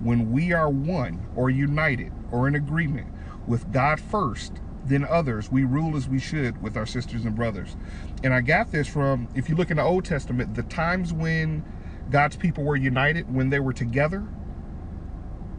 When 0.00 0.30
we 0.30 0.52
are 0.52 0.70
one 0.70 1.26
or 1.34 1.50
united 1.50 2.12
or 2.30 2.46
in 2.46 2.54
agreement 2.54 3.08
with 3.46 3.72
God 3.72 4.00
first, 4.00 4.52
then 4.86 5.04
others, 5.04 5.50
we 5.50 5.64
rule 5.64 5.96
as 5.96 6.08
we 6.08 6.18
should 6.18 6.60
with 6.62 6.76
our 6.76 6.86
sisters 6.86 7.24
and 7.24 7.34
brothers. 7.34 7.76
And 8.22 8.34
I 8.34 8.40
got 8.40 8.70
this 8.70 8.86
from, 8.86 9.28
if 9.34 9.48
you 9.48 9.54
look 9.54 9.70
in 9.70 9.78
the 9.78 9.82
Old 9.82 10.04
Testament, 10.04 10.54
the 10.54 10.62
times 10.64 11.12
when 11.12 11.64
God's 12.10 12.36
people 12.36 12.64
were 12.64 12.76
united, 12.76 13.32
when 13.32 13.50
they 13.50 13.60
were 13.60 13.72
together, 13.72 14.26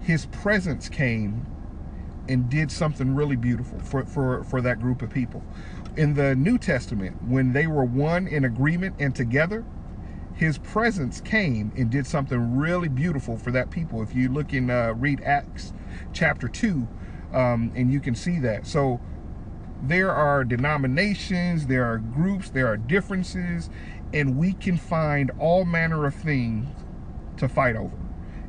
his 0.01 0.27
presence 0.27 0.89
came 0.89 1.45
and 2.27 2.49
did 2.49 2.71
something 2.71 3.15
really 3.15 3.35
beautiful 3.35 3.79
for, 3.79 4.05
for, 4.05 4.43
for 4.43 4.61
that 4.61 4.79
group 4.79 5.01
of 5.01 5.09
people. 5.09 5.43
In 5.97 6.13
the 6.13 6.35
New 6.35 6.57
Testament, 6.57 7.23
when 7.23 7.53
they 7.53 7.67
were 7.67 7.85
one 7.85 8.27
in 8.27 8.45
agreement 8.45 8.95
and 8.99 9.15
together, 9.15 9.65
his 10.33 10.57
presence 10.57 11.21
came 11.21 11.71
and 11.77 11.89
did 11.89 12.05
something 12.05 12.57
really 12.57 12.89
beautiful 12.89 13.37
for 13.37 13.51
that 13.51 13.71
people. 13.71 14.01
If 14.01 14.13
you 14.13 14.29
look 14.29 14.53
in, 14.53 14.69
uh, 14.69 14.93
read 14.95 15.21
Acts 15.21 15.73
chapter 16.13 16.47
2, 16.47 16.87
um, 17.33 17.71
and 17.75 17.91
you 17.91 17.99
can 17.99 18.15
see 18.15 18.39
that. 18.39 18.67
So 18.67 18.99
there 19.87 20.11
are 20.11 20.43
denominations, 20.43 21.67
there 21.67 21.85
are 21.85 21.97
groups, 21.97 22.49
there 22.49 22.67
are 22.67 22.77
differences, 22.77 23.69
and 24.13 24.37
we 24.37 24.53
can 24.53 24.77
find 24.77 25.31
all 25.39 25.65
manner 25.65 26.05
of 26.05 26.15
things 26.15 26.67
to 27.37 27.47
fight 27.47 27.75
over 27.75 27.97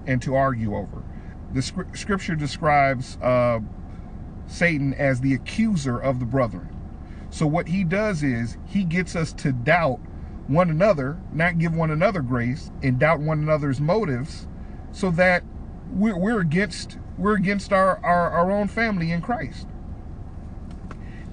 and 0.07 0.23
to 0.23 0.35
argue 0.35 0.77
over. 0.77 1.03
The 1.53 1.63
scripture 1.63 2.35
describes 2.35 3.17
uh, 3.23 3.61
Satan 4.47 4.95
as 4.95 5.21
the 5.21 5.35
accuser 5.35 5.99
of 5.99 6.21
the 6.21 6.27
brethren. 6.27 6.69
So 7.31 7.47
what 7.47 7.69
he 7.69 7.85
does 7.85 8.23
is 8.23 8.57
he 8.65 8.85
gets 8.85 9.17
us 9.17 9.33
to 9.35 9.53
doubt 9.53 10.01
one 10.47 10.71
another, 10.71 11.19
not 11.33 11.59
give 11.59 11.75
one 11.75 11.91
another 11.91 12.21
grace, 12.21 12.71
and 12.83 12.99
doubt 12.99 13.21
one 13.21 13.41
another's 13.41 13.81
motives, 13.81 14.47
so 14.93 15.11
that 15.13 15.43
we're, 15.91 16.17
we're 16.17 16.41
against 16.41 16.99
we're 17.19 17.35
against 17.35 17.73
our, 17.73 17.99
our, 18.05 18.31
our 18.31 18.51
own 18.53 18.69
family 18.69 19.11
in 19.11 19.23
Christ. 19.23 19.67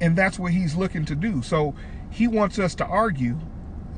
And 0.03 0.17
that's 0.17 0.38
what 0.38 0.51
he's 0.51 0.75
looking 0.75 1.05
to 1.05 1.15
do. 1.15 1.41
So 1.41 1.74
he 2.12 2.27
wants 2.27 2.60
us 2.60 2.75
to 2.75 2.86
argue 2.86 3.39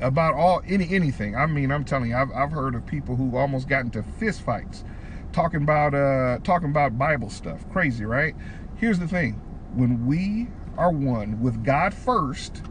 about 0.00 0.34
all 0.34 0.62
any 0.64 0.88
anything. 0.94 1.34
I 1.34 1.46
mean, 1.46 1.72
I'm 1.72 1.84
telling 1.84 2.10
you, 2.10 2.16
I've, 2.16 2.30
I've 2.30 2.52
heard 2.52 2.76
of 2.76 2.86
people 2.86 3.16
who 3.16 3.36
almost 3.36 3.68
got 3.68 3.80
into 3.84 4.04
fist 4.04 4.42
fights 4.42 4.84
talking 5.32 5.62
about 5.62 5.94
uh 5.94 6.38
talking 6.44 6.70
about 6.70 6.96
Bible 6.96 7.28
stuff. 7.28 7.68
Crazy, 7.70 8.04
right? 8.04 8.36
Here's 8.76 9.00
the 9.00 9.08
thing. 9.08 9.32
When 9.74 10.06
we 10.06 10.46
are 10.78 10.92
one 10.92 11.42
with 11.42 11.64
God 11.64 11.92
first, 11.92 12.62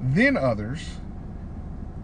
then 0.00 0.36
others, 0.36 1.00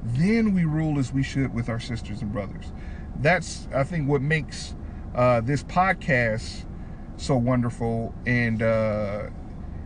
then 0.02 0.54
we 0.54 0.64
rule 0.64 0.98
as 0.98 1.12
we 1.12 1.22
should 1.22 1.54
with 1.54 1.68
our 1.68 1.78
sisters 1.78 2.20
and 2.20 2.32
brothers. 2.32 2.72
That's 3.20 3.68
I 3.72 3.84
think 3.84 4.08
what 4.08 4.22
makes 4.22 4.74
uh, 5.14 5.40
this 5.40 5.62
podcast 5.62 6.64
so 7.16 7.36
wonderful 7.36 8.12
and 8.26 8.60
uh, 8.60 9.28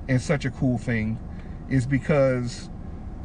and 0.09 0.21
such 0.21 0.45
a 0.45 0.51
cool 0.51 0.79
thing 0.79 1.19
is 1.69 1.87
because 1.87 2.69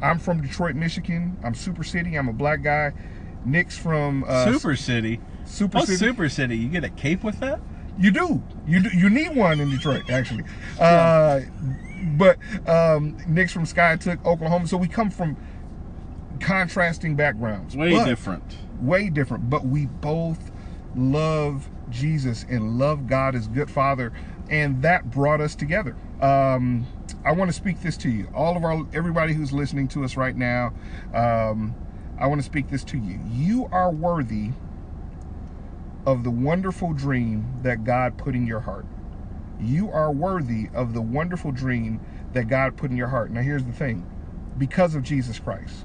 I'm 0.02 0.18
from 0.18 0.40
Detroit, 0.40 0.74
Michigan. 0.74 1.36
I'm 1.44 1.54
Super 1.54 1.84
City. 1.84 2.16
I'm 2.16 2.28
a 2.28 2.32
black 2.32 2.62
guy. 2.62 2.92
Nick's 3.44 3.76
from 3.76 4.24
uh, 4.26 4.52
Super 4.52 4.76
City. 4.76 5.20
Super 5.44 5.78
oh, 5.78 5.84
City. 5.84 5.96
Super 5.96 6.28
City. 6.28 6.56
You 6.56 6.68
get 6.68 6.84
a 6.84 6.90
cape 6.90 7.24
with 7.24 7.40
that? 7.40 7.60
You 7.98 8.10
do. 8.10 8.42
You 8.66 8.80
do. 8.80 8.96
You 8.96 9.10
need 9.10 9.34
one 9.34 9.60
in 9.60 9.70
Detroit, 9.70 10.08
actually. 10.10 10.44
Uh, 10.78 11.40
but 12.16 12.38
um, 12.68 13.16
Nick's 13.26 13.52
from 13.52 13.64
Skiatook, 13.64 14.24
Oklahoma. 14.24 14.68
So 14.68 14.76
we 14.76 14.86
come 14.86 15.10
from 15.10 15.36
contrasting 16.40 17.16
backgrounds. 17.16 17.76
Way 17.76 18.04
different. 18.04 18.56
way 18.80 19.10
different, 19.10 19.50
but 19.50 19.66
we 19.66 19.86
both 19.86 20.52
love 20.94 21.68
Jesus 21.90 22.44
and 22.48 22.78
love 22.78 23.06
God 23.06 23.34
as 23.34 23.48
good 23.48 23.70
Father, 23.70 24.12
and 24.50 24.82
that 24.82 25.10
brought 25.10 25.40
us 25.40 25.54
together. 25.54 25.96
Um, 26.20 26.86
I 27.24 27.32
want 27.32 27.50
to 27.50 27.56
speak 27.56 27.82
this 27.82 27.96
to 27.98 28.08
you, 28.10 28.28
all 28.34 28.56
of 28.56 28.64
our 28.64 28.86
everybody 28.94 29.34
who's 29.34 29.52
listening 29.52 29.88
to 29.88 30.04
us 30.04 30.16
right 30.16 30.36
now. 30.36 30.72
Um, 31.14 31.74
I 32.18 32.26
want 32.26 32.40
to 32.40 32.44
speak 32.44 32.68
this 32.70 32.84
to 32.84 32.98
you. 32.98 33.20
You 33.30 33.68
are 33.70 33.90
worthy 33.90 34.50
of 36.06 36.24
the 36.24 36.30
wonderful 36.30 36.92
dream 36.92 37.46
that 37.62 37.84
God 37.84 38.18
put 38.18 38.34
in 38.34 38.46
your 38.46 38.60
heart. 38.60 38.86
You 39.60 39.90
are 39.90 40.10
worthy 40.10 40.68
of 40.74 40.94
the 40.94 41.02
wonderful 41.02 41.52
dream 41.52 42.00
that 42.32 42.48
God 42.48 42.76
put 42.76 42.90
in 42.90 42.96
your 42.96 43.08
heart. 43.08 43.30
Now, 43.30 43.42
here's 43.42 43.64
the 43.64 43.72
thing 43.72 44.06
because 44.58 44.94
of 44.94 45.02
Jesus 45.02 45.38
Christ 45.38 45.84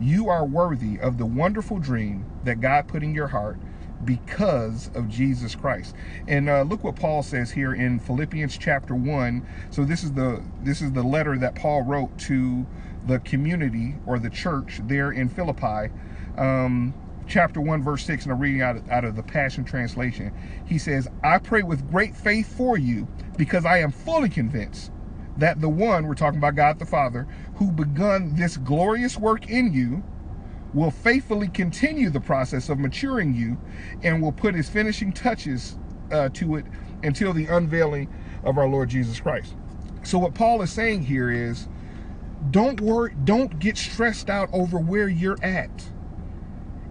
you 0.00 0.28
are 0.30 0.46
worthy 0.46 0.98
of 0.98 1.18
the 1.18 1.26
wonderful 1.26 1.78
dream 1.78 2.24
that 2.44 2.60
God 2.60 2.88
put 2.88 3.02
in 3.02 3.14
your 3.14 3.28
heart 3.28 3.58
because 4.04 4.90
of 4.94 5.08
Jesus 5.08 5.54
Christ. 5.54 5.94
And 6.28 6.48
uh, 6.48 6.62
look 6.62 6.84
what 6.84 6.96
Paul 6.96 7.22
says 7.22 7.52
here 7.52 7.74
in 7.74 7.98
Philippians 7.98 8.58
chapter 8.58 8.94
1. 8.94 9.46
So 9.70 9.84
this 9.84 10.02
is 10.02 10.12
the 10.12 10.42
this 10.62 10.80
is 10.82 10.92
the 10.92 11.02
letter 11.02 11.38
that 11.38 11.54
Paul 11.54 11.82
wrote 11.82 12.16
to 12.20 12.66
the 13.06 13.18
community 13.20 13.96
or 14.06 14.18
the 14.18 14.30
church 14.30 14.80
there 14.84 15.10
in 15.12 15.28
Philippi. 15.28 15.92
Um, 16.36 16.94
chapter 17.26 17.60
1 17.60 17.82
verse 17.82 18.04
6 18.04 18.24
and 18.24 18.32
I'm 18.32 18.40
reading 18.40 18.62
out, 18.62 18.76
out 18.90 19.04
of 19.04 19.16
the 19.16 19.22
Passion 19.22 19.64
Translation. 19.64 20.32
He 20.66 20.78
says, 20.78 21.08
"I 21.22 21.38
pray 21.38 21.62
with 21.62 21.90
great 21.90 22.16
faith 22.16 22.54
for 22.56 22.78
you 22.78 23.08
because 23.36 23.64
I 23.64 23.78
am 23.78 23.92
fully 23.92 24.28
convinced 24.28 24.90
that 25.36 25.60
the 25.60 25.68
one, 25.68 26.06
we're 26.06 26.14
talking 26.14 26.38
about 26.38 26.54
God 26.54 26.78
the 26.78 26.86
Father, 26.86 27.26
who 27.56 27.70
begun 27.72 28.34
this 28.34 28.56
glorious 28.56 29.16
work 29.18 29.48
in 29.48 29.72
you, 29.72 30.02
will 30.74 30.90
faithfully 30.90 31.48
continue 31.48 32.10
the 32.10 32.20
process 32.20 32.68
of 32.68 32.78
maturing 32.78 33.34
you 33.34 33.58
and 34.02 34.22
will 34.22 34.32
put 34.32 34.54
his 34.54 34.68
finishing 34.68 35.12
touches 35.12 35.76
uh, 36.12 36.28
to 36.30 36.56
it 36.56 36.66
until 37.02 37.32
the 37.32 37.46
unveiling 37.46 38.08
of 38.44 38.58
our 38.58 38.68
Lord 38.68 38.88
Jesus 38.88 39.20
Christ. 39.20 39.54
So, 40.02 40.18
what 40.18 40.34
Paul 40.34 40.62
is 40.62 40.72
saying 40.72 41.02
here 41.04 41.30
is 41.30 41.68
don't 42.50 42.80
worry, 42.80 43.14
don't 43.24 43.58
get 43.58 43.76
stressed 43.76 44.30
out 44.30 44.48
over 44.52 44.78
where 44.78 45.08
you're 45.08 45.42
at. 45.42 45.90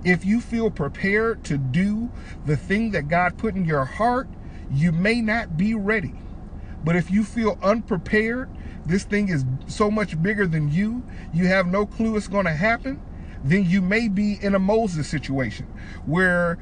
If 0.03 0.25
you 0.25 0.41
feel 0.41 0.71
prepared 0.71 1.43
to 1.45 1.57
do 1.57 2.11
the 2.45 2.55
thing 2.55 2.91
that 2.91 3.07
God 3.07 3.37
put 3.37 3.55
in 3.55 3.65
your 3.65 3.85
heart, 3.85 4.29
you 4.71 4.91
may 4.91 5.21
not 5.21 5.57
be 5.57 5.73
ready. 5.73 6.13
But 6.83 6.95
if 6.95 7.11
you 7.11 7.23
feel 7.23 7.57
unprepared, 7.61 8.49
this 8.85 9.03
thing 9.03 9.29
is 9.29 9.43
so 9.67 9.91
much 9.91 10.21
bigger 10.21 10.47
than 10.47 10.71
you, 10.71 11.03
you 11.33 11.47
have 11.47 11.67
no 11.67 11.85
clue 11.85 12.15
it's 12.15 12.27
going 12.27 12.45
to 12.45 12.53
happen, 12.53 13.01
then 13.43 13.65
you 13.65 13.81
may 13.81 14.07
be 14.07 14.39
in 14.41 14.55
a 14.55 14.59
Moses 14.59 15.07
situation 15.07 15.67
where 16.05 16.57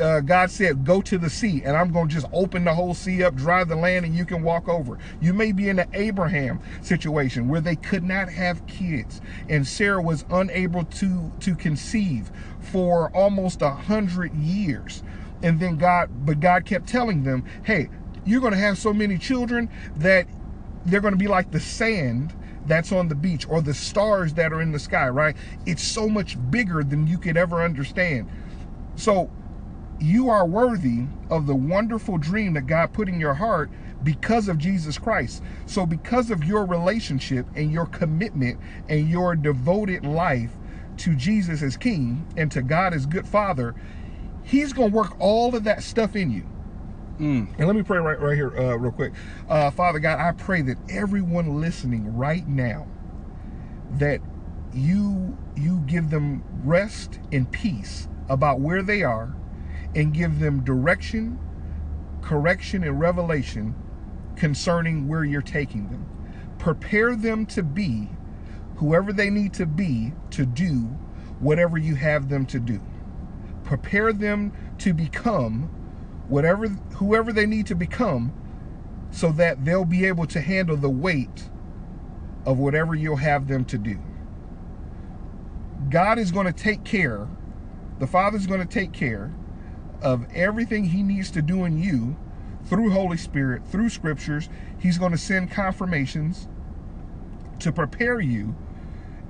uh, 0.00 0.20
God 0.20 0.50
said, 0.50 0.84
Go 0.84 1.02
to 1.02 1.18
the 1.18 1.30
sea, 1.30 1.62
and 1.64 1.76
I'm 1.76 1.92
going 1.92 2.08
to 2.08 2.14
just 2.14 2.26
open 2.32 2.64
the 2.64 2.74
whole 2.74 2.94
sea 2.94 3.24
up, 3.24 3.34
dry 3.34 3.64
the 3.64 3.76
land, 3.76 4.04
and 4.06 4.14
you 4.14 4.24
can 4.24 4.42
walk 4.42 4.68
over. 4.68 4.98
You 5.20 5.34
may 5.34 5.52
be 5.52 5.68
in 5.68 5.78
an 5.78 5.88
Abraham 5.92 6.60
situation 6.82 7.48
where 7.48 7.60
they 7.60 7.76
could 7.76 8.04
not 8.04 8.30
have 8.30 8.66
kids, 8.66 9.20
and 9.48 9.66
Sarah 9.66 10.02
was 10.02 10.24
unable 10.30 10.84
to, 10.84 11.32
to 11.40 11.54
conceive 11.54 12.30
for 12.60 13.10
almost 13.16 13.62
a 13.62 13.70
hundred 13.70 14.34
years. 14.34 15.02
And 15.42 15.60
then 15.60 15.76
God, 15.76 16.10
but 16.26 16.40
God 16.40 16.64
kept 16.64 16.88
telling 16.88 17.24
them, 17.24 17.44
Hey, 17.64 17.88
you're 18.24 18.40
going 18.40 18.52
to 18.52 18.58
have 18.58 18.78
so 18.78 18.92
many 18.92 19.18
children 19.18 19.68
that 19.96 20.26
they're 20.86 21.00
going 21.00 21.14
to 21.14 21.18
be 21.18 21.28
like 21.28 21.50
the 21.50 21.60
sand 21.60 22.34
that's 22.66 22.92
on 22.92 23.08
the 23.08 23.14
beach 23.14 23.46
or 23.48 23.60
the 23.60 23.74
stars 23.74 24.34
that 24.34 24.52
are 24.52 24.60
in 24.60 24.72
the 24.72 24.78
sky, 24.78 25.08
right? 25.08 25.36
It's 25.66 25.82
so 25.82 26.08
much 26.08 26.36
bigger 26.50 26.82
than 26.84 27.06
you 27.06 27.18
could 27.18 27.36
ever 27.36 27.62
understand. 27.62 28.28
So 28.96 29.30
you 30.00 30.28
are 30.28 30.46
worthy 30.46 31.04
of 31.30 31.46
the 31.46 31.54
wonderful 31.54 32.18
dream 32.18 32.54
that 32.54 32.66
God 32.66 32.92
put 32.92 33.08
in 33.08 33.20
your 33.20 33.34
heart 33.34 33.70
because 34.02 34.48
of 34.48 34.58
Jesus 34.58 34.98
Christ. 34.98 35.42
So 35.66 35.86
because 35.86 36.30
of 36.30 36.44
your 36.44 36.64
relationship 36.64 37.46
and 37.54 37.72
your 37.72 37.86
commitment 37.86 38.58
and 38.88 39.08
your 39.08 39.36
devoted 39.36 40.04
life 40.04 40.50
to 40.98 41.14
Jesus 41.14 41.62
as 41.62 41.76
King 41.76 42.26
and 42.36 42.50
to 42.52 42.62
God 42.62 42.94
as 42.94 43.06
good 43.06 43.26
Father, 43.26 43.74
He's 44.44 44.72
going 44.72 44.90
to 44.90 44.96
work 44.96 45.14
all 45.20 45.54
of 45.54 45.64
that 45.64 45.82
stuff 45.82 46.16
in 46.16 46.30
you. 46.30 46.44
Mm. 47.18 47.54
And 47.58 47.66
let 47.66 47.76
me 47.76 47.82
pray 47.82 47.98
right, 47.98 48.20
right 48.20 48.34
here, 48.34 48.56
uh, 48.58 48.76
real 48.76 48.92
quick. 48.92 49.12
Uh, 49.48 49.70
Father 49.70 49.98
God, 49.98 50.18
I 50.18 50.32
pray 50.32 50.62
that 50.62 50.78
everyone 50.90 51.60
listening 51.60 52.16
right 52.16 52.46
now, 52.46 52.86
that 53.98 54.20
you 54.72 55.36
you 55.54 55.80
give 55.86 56.10
them 56.10 56.42
rest 56.64 57.20
and 57.30 57.50
peace 57.52 58.08
about 58.28 58.60
where 58.60 58.82
they 58.82 59.02
are, 59.02 59.34
and 59.94 60.14
give 60.14 60.40
them 60.40 60.64
direction, 60.64 61.38
correction, 62.22 62.82
and 62.82 62.98
revelation 62.98 63.74
concerning 64.36 65.06
where 65.06 65.24
you're 65.24 65.42
taking 65.42 65.88
them. 65.90 66.06
Prepare 66.58 67.14
them 67.16 67.44
to 67.46 67.62
be 67.62 68.08
whoever 68.76 69.12
they 69.12 69.30
need 69.30 69.52
to 69.54 69.66
be 69.66 70.12
to 70.30 70.46
do 70.46 70.88
whatever 71.38 71.76
you 71.76 71.94
have 71.94 72.28
them 72.28 72.46
to 72.46 72.58
do. 72.58 72.80
Prepare 73.64 74.12
them 74.12 74.52
to 74.78 74.94
become 74.94 75.70
whatever 76.32 76.66
whoever 76.96 77.30
they 77.30 77.44
need 77.44 77.66
to 77.66 77.74
become 77.74 78.32
so 79.10 79.30
that 79.32 79.66
they'll 79.66 79.84
be 79.84 80.06
able 80.06 80.26
to 80.26 80.40
handle 80.40 80.78
the 80.78 80.88
weight 80.88 81.50
of 82.46 82.58
whatever 82.58 82.94
you'll 82.94 83.16
have 83.16 83.46
them 83.48 83.66
to 83.66 83.76
do. 83.76 83.98
God 85.90 86.18
is 86.18 86.32
going 86.32 86.46
to 86.46 86.52
take 86.52 86.84
care, 86.84 87.28
the 87.98 88.06
Father's 88.06 88.46
going 88.46 88.66
to 88.66 88.66
take 88.66 88.92
care 88.92 89.30
of 90.00 90.26
everything 90.34 90.84
he 90.84 91.02
needs 91.02 91.30
to 91.32 91.42
do 91.42 91.64
in 91.64 91.76
you 91.76 92.16
through 92.64 92.90
Holy 92.90 93.18
Spirit, 93.18 93.66
through 93.66 93.90
scriptures. 93.90 94.48
He's 94.78 94.96
going 94.96 95.12
to 95.12 95.18
send 95.18 95.50
confirmations 95.50 96.48
to 97.58 97.70
prepare 97.70 98.20
you 98.20 98.56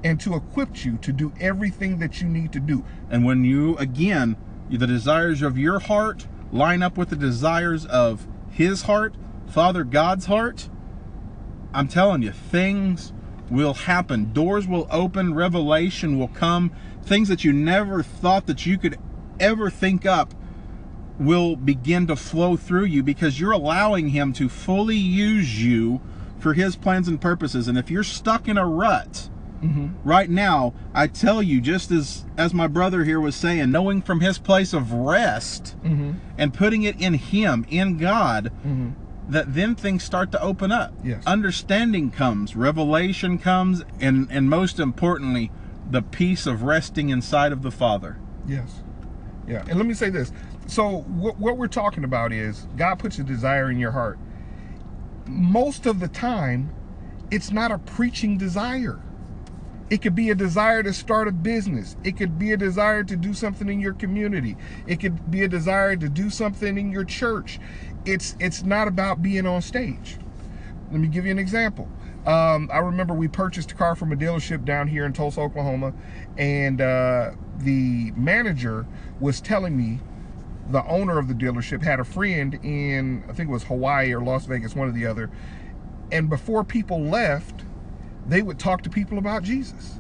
and 0.05 0.21
to 0.21 0.37
equip 0.37 0.85
you 0.85 0.99
to 0.99 1.13
do 1.13 1.33
everything 1.41 1.99
that 1.99 2.23
you 2.23 2.29
need 2.29 2.53
to 2.53 2.61
do. 2.61 2.85
And 3.11 3.25
when 3.25 3.43
you, 3.43 3.77
again, 3.79 4.37
the 4.71 4.87
desires 4.87 5.43
of 5.43 5.59
your 5.59 5.81
heart 5.81 6.29
line 6.53 6.83
up 6.83 6.97
with 6.97 7.11
the 7.11 7.17
desires 7.17 7.87
of 7.87 8.27
his 8.51 8.83
heart, 8.83 9.15
Father 9.49 9.85
God's 9.85 10.27
heart, 10.27 10.69
I'm 11.75 11.89
telling 11.89 12.23
you, 12.23 12.33
things 12.33 13.13
will 13.51 13.75
happen. 13.75 14.33
Doors 14.33 14.67
will 14.67 14.87
open, 14.91 15.35
revelation 15.35 16.19
will 16.19 16.29
come. 16.29 16.73
Things 17.03 17.29
that 17.29 17.45
you 17.45 17.53
never 17.53 18.03
thought 18.03 18.47
that 18.47 18.67
you 18.67 18.79
could 18.79 18.99
ever 19.41 19.71
think 19.71 20.07
up 20.07 20.35
will 21.19 21.57
begin 21.57 22.07
to 22.07 22.17
flow 22.17 22.57
through 22.57 22.85
you 22.85 23.03
because 23.03 23.39
you're 23.39 23.53
allowing 23.53 24.09
him 24.09 24.33
to 24.35 24.49
fully 24.49 24.97
use 24.97 25.63
you 25.63 26.01
for 26.39 26.55
his 26.55 26.77
plans 26.77 27.09
and 27.09 27.21
purposes. 27.21 27.69
And 27.69 27.79
if 27.79 27.91
you're 27.91 28.03
stuck 28.05 28.49
in 28.49 28.59
a 28.59 28.67
rut, 28.67 29.29
right 30.05 30.29
now 30.29 30.75
i 30.93 31.07
tell 31.07 31.41
you 31.43 31.61
just 31.61 31.91
as 31.93 32.25
as 32.37 32.53
my 32.53 32.67
brother 32.67 33.05
here 33.05 33.21
was 33.21 33.37
saying 33.37 33.71
knowing 33.71 34.03
from 34.03 34.21
his 34.21 34.39
place 34.39 34.73
of 34.73 34.93
rest 34.93 35.77
Mm-hmm. 35.85 36.13
and 36.37 36.53
putting 36.53 36.83
it 36.83 37.01
in 37.01 37.15
him 37.15 37.65
in 37.71 37.97
god 37.97 38.51
that 39.29 39.55
then 39.55 39.75
things 39.77 40.03
start 40.03 40.33
to 40.33 40.43
open 40.43 40.73
up 40.73 40.93
Yes. 41.05 41.23
understanding 41.27 42.11
comes 42.11 42.57
revelation 42.57 43.39
comes 43.39 43.85
and 44.01 44.27
and 44.31 44.51
most 44.51 44.81
importantly 44.81 45.51
the 45.89 46.03
peace 46.03 46.45
of 46.47 46.63
resting 46.65 47.11
inside 47.11 47.53
of 47.53 47.63
the 47.63 47.71
father 47.71 48.19
Yes. 48.47 48.81
Yeah. 49.47 49.65
And 49.69 49.77
let 49.79 49.87
me 49.87 49.95
say 49.95 50.09
this. 50.11 50.33
So 50.67 51.03
what, 51.03 51.37
what 51.39 51.57
we're 51.57 51.67
talking 51.69 52.03
about 52.05 52.33
is 52.33 52.67
God 52.77 52.97
puts 52.99 53.19
a 53.21 53.23
desire 53.25 53.71
in 53.71 53.79
your 53.79 53.91
heart. 53.93 54.19
Most 55.27 55.87
of 55.87 56.01
the 56.01 56.09
time, 56.09 56.71
it's 57.31 57.51
not 57.53 57.71
a 57.71 57.79
preaching 57.79 58.37
desire. 58.39 59.01
It 59.93 60.01
could 60.01 60.15
be 60.15 60.31
a 60.31 60.35
desire 60.35 60.83
to 60.85 60.95
start 60.95 61.29
a 61.29 61.33
business. 61.33 61.99
It 62.03 62.17
could 62.17 62.39
be 62.39 62.51
a 62.53 62.57
desire 62.57 63.05
to 63.05 63.15
do 63.15 63.35
something 63.35 63.69
in 63.69 63.79
your 63.79 63.93
community. 63.93 64.57
It 64.87 65.01
could 65.01 65.31
be 65.31 65.43
a 65.43 65.49
desire 65.49 65.97
to 65.97 66.09
do 66.09 66.31
something 66.31 66.79
in 66.79 66.91
your 66.91 67.05
church. 67.05 67.61
It's 68.07 68.35
it's 68.41 68.63
not 68.63 68.89
about 68.89 69.21
being 69.21 69.47
on 69.47 69.61
stage. 69.61 70.17
Let 70.91 70.99
me 70.99 71.09
give 71.09 71.27
you 71.27 71.31
an 71.31 71.39
example. 71.39 71.91
Um, 72.25 72.71
I 72.73 72.79
remember 72.79 73.13
we 73.13 73.29
purchased 73.29 73.73
a 73.73 73.75
car 73.75 73.95
from 73.95 74.13
a 74.13 74.17
dealership 74.17 74.65
down 74.65 74.89
here 74.89 75.05
in 75.05 75.13
Tulsa, 75.13 75.43
Oklahoma, 75.43 75.93
and 76.39 76.81
uh, 76.81 77.33
the 77.59 78.13
manager 78.13 78.87
was 79.21 79.43
telling 79.43 79.77
me 79.77 80.01
the 80.71 80.87
owner 80.87 81.19
of 81.19 81.29
the 81.29 81.35
dealership 81.35 81.83
had 81.83 82.01
a 82.01 82.05
friend 82.05 82.59
in 82.63 83.25
I 83.29 83.35
think 83.35 83.51
it 83.51 83.53
was 83.53 83.65
Hawaii 83.65 84.15
or 84.15 84.23
Las 84.23 84.47
Vegas, 84.47 84.75
one 84.75 84.89
or 84.89 84.93
the 84.93 85.05
other. 85.05 85.31
And 86.11 86.31
before 86.31 86.65
people 86.65 86.99
left, 86.99 87.65
they 88.27 88.43
would 88.43 88.59
talk 88.59 88.83
to 88.83 88.91
people 88.91 89.19
about 89.19 89.43
Jesus. 89.43 89.99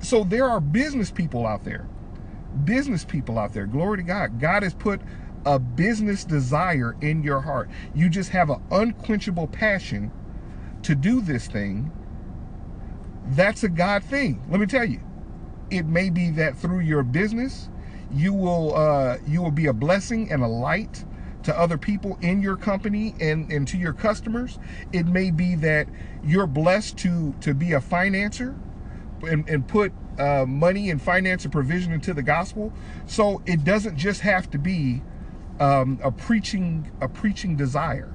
So 0.00 0.24
there 0.24 0.44
are 0.48 0.60
business 0.60 1.10
people 1.10 1.46
out 1.46 1.64
there. 1.64 1.86
Business 2.64 3.04
people 3.04 3.38
out 3.38 3.52
there. 3.52 3.66
Glory 3.66 3.98
to 3.98 4.02
God. 4.02 4.40
God 4.40 4.62
has 4.62 4.74
put 4.74 5.00
a 5.44 5.58
business 5.58 6.24
desire 6.24 6.96
in 7.00 7.22
your 7.22 7.40
heart. 7.40 7.68
You 7.94 8.08
just 8.08 8.30
have 8.30 8.50
an 8.50 8.62
unquenchable 8.70 9.48
passion 9.48 10.10
to 10.82 10.94
do 10.94 11.20
this 11.20 11.46
thing. 11.46 11.90
That's 13.30 13.62
a 13.62 13.68
God 13.68 14.04
thing. 14.04 14.42
Let 14.50 14.60
me 14.60 14.66
tell 14.66 14.84
you. 14.84 15.00
It 15.70 15.86
may 15.86 16.08
be 16.10 16.30
that 16.32 16.56
through 16.56 16.80
your 16.80 17.02
business, 17.02 17.68
you 18.10 18.32
will 18.32 18.74
uh, 18.74 19.18
you 19.26 19.42
will 19.42 19.50
be 19.50 19.66
a 19.66 19.72
blessing 19.72 20.32
and 20.32 20.42
a 20.42 20.46
light 20.46 21.04
to 21.48 21.58
other 21.58 21.78
people 21.78 22.18
in 22.20 22.42
your 22.42 22.56
company 22.56 23.14
and, 23.20 23.50
and 23.50 23.66
to 23.68 23.78
your 23.78 23.94
customers. 23.94 24.58
It 24.92 25.06
may 25.06 25.30
be 25.30 25.54
that 25.56 25.88
you're 26.22 26.46
blessed 26.46 26.98
to 26.98 27.34
to 27.40 27.54
be 27.54 27.72
a 27.72 27.80
financer 27.80 28.58
and, 29.22 29.48
and 29.48 29.66
put 29.66 29.92
uh, 30.18 30.44
money 30.46 30.90
and 30.90 31.00
finance 31.00 31.44
and 31.44 31.52
provision 31.52 31.92
into 31.92 32.14
the 32.14 32.22
gospel. 32.22 32.72
So 33.06 33.42
it 33.46 33.64
doesn't 33.64 33.96
just 33.96 34.20
have 34.22 34.50
to 34.50 34.58
be 34.58 35.02
um, 35.58 35.98
a 36.04 36.12
preaching 36.12 36.92
a 37.00 37.08
preaching 37.08 37.56
desire. 37.56 38.14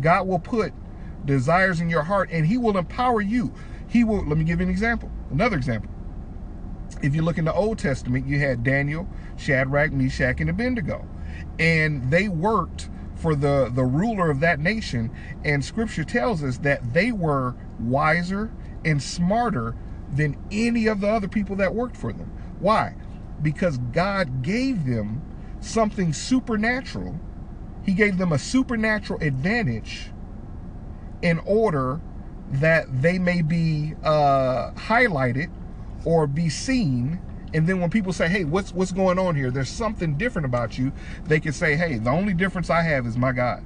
God 0.00 0.26
will 0.26 0.40
put 0.40 0.72
desires 1.24 1.80
in 1.80 1.88
your 1.88 2.02
heart 2.02 2.30
and 2.32 2.46
he 2.46 2.58
will 2.58 2.76
empower 2.76 3.20
you. 3.20 3.54
He 3.88 4.02
will, 4.04 4.26
let 4.26 4.36
me 4.36 4.44
give 4.44 4.60
you 4.60 4.66
an 4.66 4.70
example. 4.70 5.10
Another 5.30 5.56
example 5.56 5.90
if 7.02 7.14
you 7.14 7.22
look 7.22 7.38
in 7.38 7.44
the 7.44 7.54
Old 7.54 7.78
Testament, 7.78 8.26
you 8.26 8.38
had 8.38 8.64
Daniel, 8.64 9.08
Shadrach, 9.36 9.92
Meshach, 9.92 10.40
and 10.40 10.50
Abednego. 10.50 11.06
And 11.58 12.10
they 12.10 12.28
worked 12.28 12.88
for 13.14 13.34
the, 13.34 13.70
the 13.74 13.84
ruler 13.84 14.30
of 14.30 14.40
that 14.40 14.60
nation. 14.60 15.10
And 15.44 15.64
scripture 15.64 16.04
tells 16.04 16.42
us 16.42 16.58
that 16.58 16.92
they 16.92 17.12
were 17.12 17.54
wiser 17.78 18.52
and 18.84 19.02
smarter 19.02 19.74
than 20.14 20.36
any 20.50 20.86
of 20.86 21.00
the 21.00 21.08
other 21.08 21.28
people 21.28 21.56
that 21.56 21.74
worked 21.74 21.96
for 21.96 22.12
them. 22.12 22.30
Why? 22.60 22.94
Because 23.42 23.78
God 23.78 24.42
gave 24.42 24.86
them 24.86 25.22
something 25.60 26.12
supernatural. 26.12 27.18
He 27.84 27.92
gave 27.92 28.18
them 28.18 28.32
a 28.32 28.38
supernatural 28.38 29.20
advantage 29.22 30.10
in 31.22 31.38
order 31.40 32.00
that 32.50 33.02
they 33.02 33.18
may 33.18 33.42
be 33.42 33.94
uh, 34.04 34.70
highlighted 34.72 35.50
or 36.04 36.26
be 36.26 36.48
seen 36.48 37.20
and 37.54 37.66
then 37.66 37.80
when 37.80 37.90
people 37.90 38.12
say 38.12 38.28
hey 38.28 38.44
what's 38.44 38.72
what's 38.72 38.92
going 38.92 39.18
on 39.18 39.36
here? 39.36 39.50
There's 39.50 39.70
something 39.70 40.16
different 40.16 40.46
about 40.46 40.78
you. 40.78 40.92
They 41.24 41.40
can 41.40 41.52
say 41.52 41.76
hey 41.76 41.98
the 41.98 42.10
only 42.10 42.34
difference 42.34 42.70
i 42.70 42.82
have 42.82 43.06
is 43.06 43.16
my 43.16 43.32
god. 43.32 43.64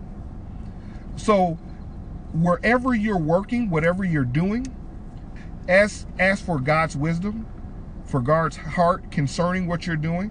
So 1.17 1.59
wherever 2.33 2.95
you're 2.95 3.19
working 3.19 3.71
whatever 3.71 4.05
you're 4.05 4.25
doing 4.25 4.67
ask 5.69 6.07
ask 6.19 6.45
for 6.45 6.61
god's 6.61 6.97
wisdom 6.97 7.47
for 8.05 8.21
god's 8.21 8.57
heart 8.57 9.11
concerning 9.11 9.67
what 9.67 9.87
you're 9.87 9.97
doing 9.97 10.31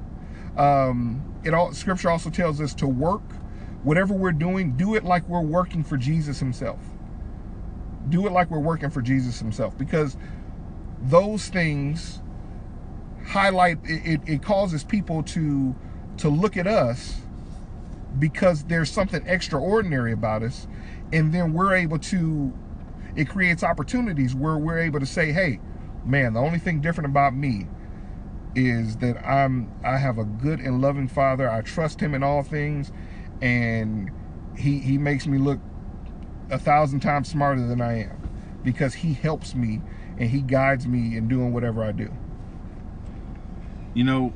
um 0.57 1.23
it 1.43 1.53
all 1.53 1.73
scripture 1.73 2.09
also 2.09 2.29
tells 2.29 2.61
us 2.61 2.73
to 2.75 2.87
work. 2.87 3.21
Whatever 3.83 4.13
we're 4.13 4.33
doing 4.33 4.73
do 4.77 4.95
it 4.95 5.03
like 5.05 5.27
we're 5.29 5.41
working 5.41 5.83
for 5.83 5.97
jesus 5.97 6.39
himself. 6.39 6.79
Do 8.09 8.27
it 8.27 8.31
like 8.31 8.51
we're 8.51 8.59
working 8.59 8.89
for 8.89 9.01
jesus 9.01 9.39
himself. 9.39 9.77
Because 9.77 10.17
those 11.01 11.47
things 11.49 12.21
highlight 13.29 13.77
it, 13.83 14.21
it 14.25 14.43
causes 14.43 14.83
people 14.83 15.21
to 15.21 15.75
to 16.17 16.29
look 16.29 16.57
at 16.57 16.65
us 16.65 17.21
because 18.17 18.63
there's 18.63 18.91
something 18.91 19.25
extraordinary 19.27 20.11
about 20.11 20.41
us. 20.41 20.67
And 21.13 21.31
then 21.33 21.53
we're 21.53 21.75
able 21.75 21.99
to 21.99 22.51
it 23.15 23.29
creates 23.29 23.63
opportunities 23.63 24.33
where 24.33 24.57
we're 24.57 24.79
able 24.79 24.99
to 24.99 25.05
say 25.05 25.31
hey 25.31 25.59
man 26.05 26.33
the 26.33 26.39
only 26.39 26.59
thing 26.59 26.79
different 26.79 27.09
about 27.09 27.35
me 27.35 27.67
is 28.55 28.97
that 28.97 29.17
i'm 29.25 29.71
i 29.83 29.97
have 29.97 30.17
a 30.17 30.23
good 30.23 30.59
and 30.59 30.81
loving 30.81 31.07
father. 31.07 31.49
I 31.49 31.61
trust 31.61 31.99
him 31.99 32.15
in 32.15 32.23
all 32.23 32.43
things. 32.43 32.91
And 33.41 34.11
he 34.57 34.79
he 34.79 34.97
makes 34.97 35.27
me 35.27 35.37
look 35.37 35.59
a 36.49 36.57
thousand 36.59 37.01
times 37.01 37.29
smarter 37.29 37.65
than 37.67 37.79
i 37.79 38.03
am 38.03 38.29
because 38.63 38.95
he 38.95 39.13
helps 39.13 39.53
me 39.55 39.81
and 40.17 40.29
he 40.29 40.41
guides 40.41 40.87
me 40.87 41.15
in 41.15 41.27
doing 41.27 41.53
whatever 41.53 41.83
I 41.83 41.91
do. 41.91 42.11
You 43.93 44.03
know, 44.03 44.33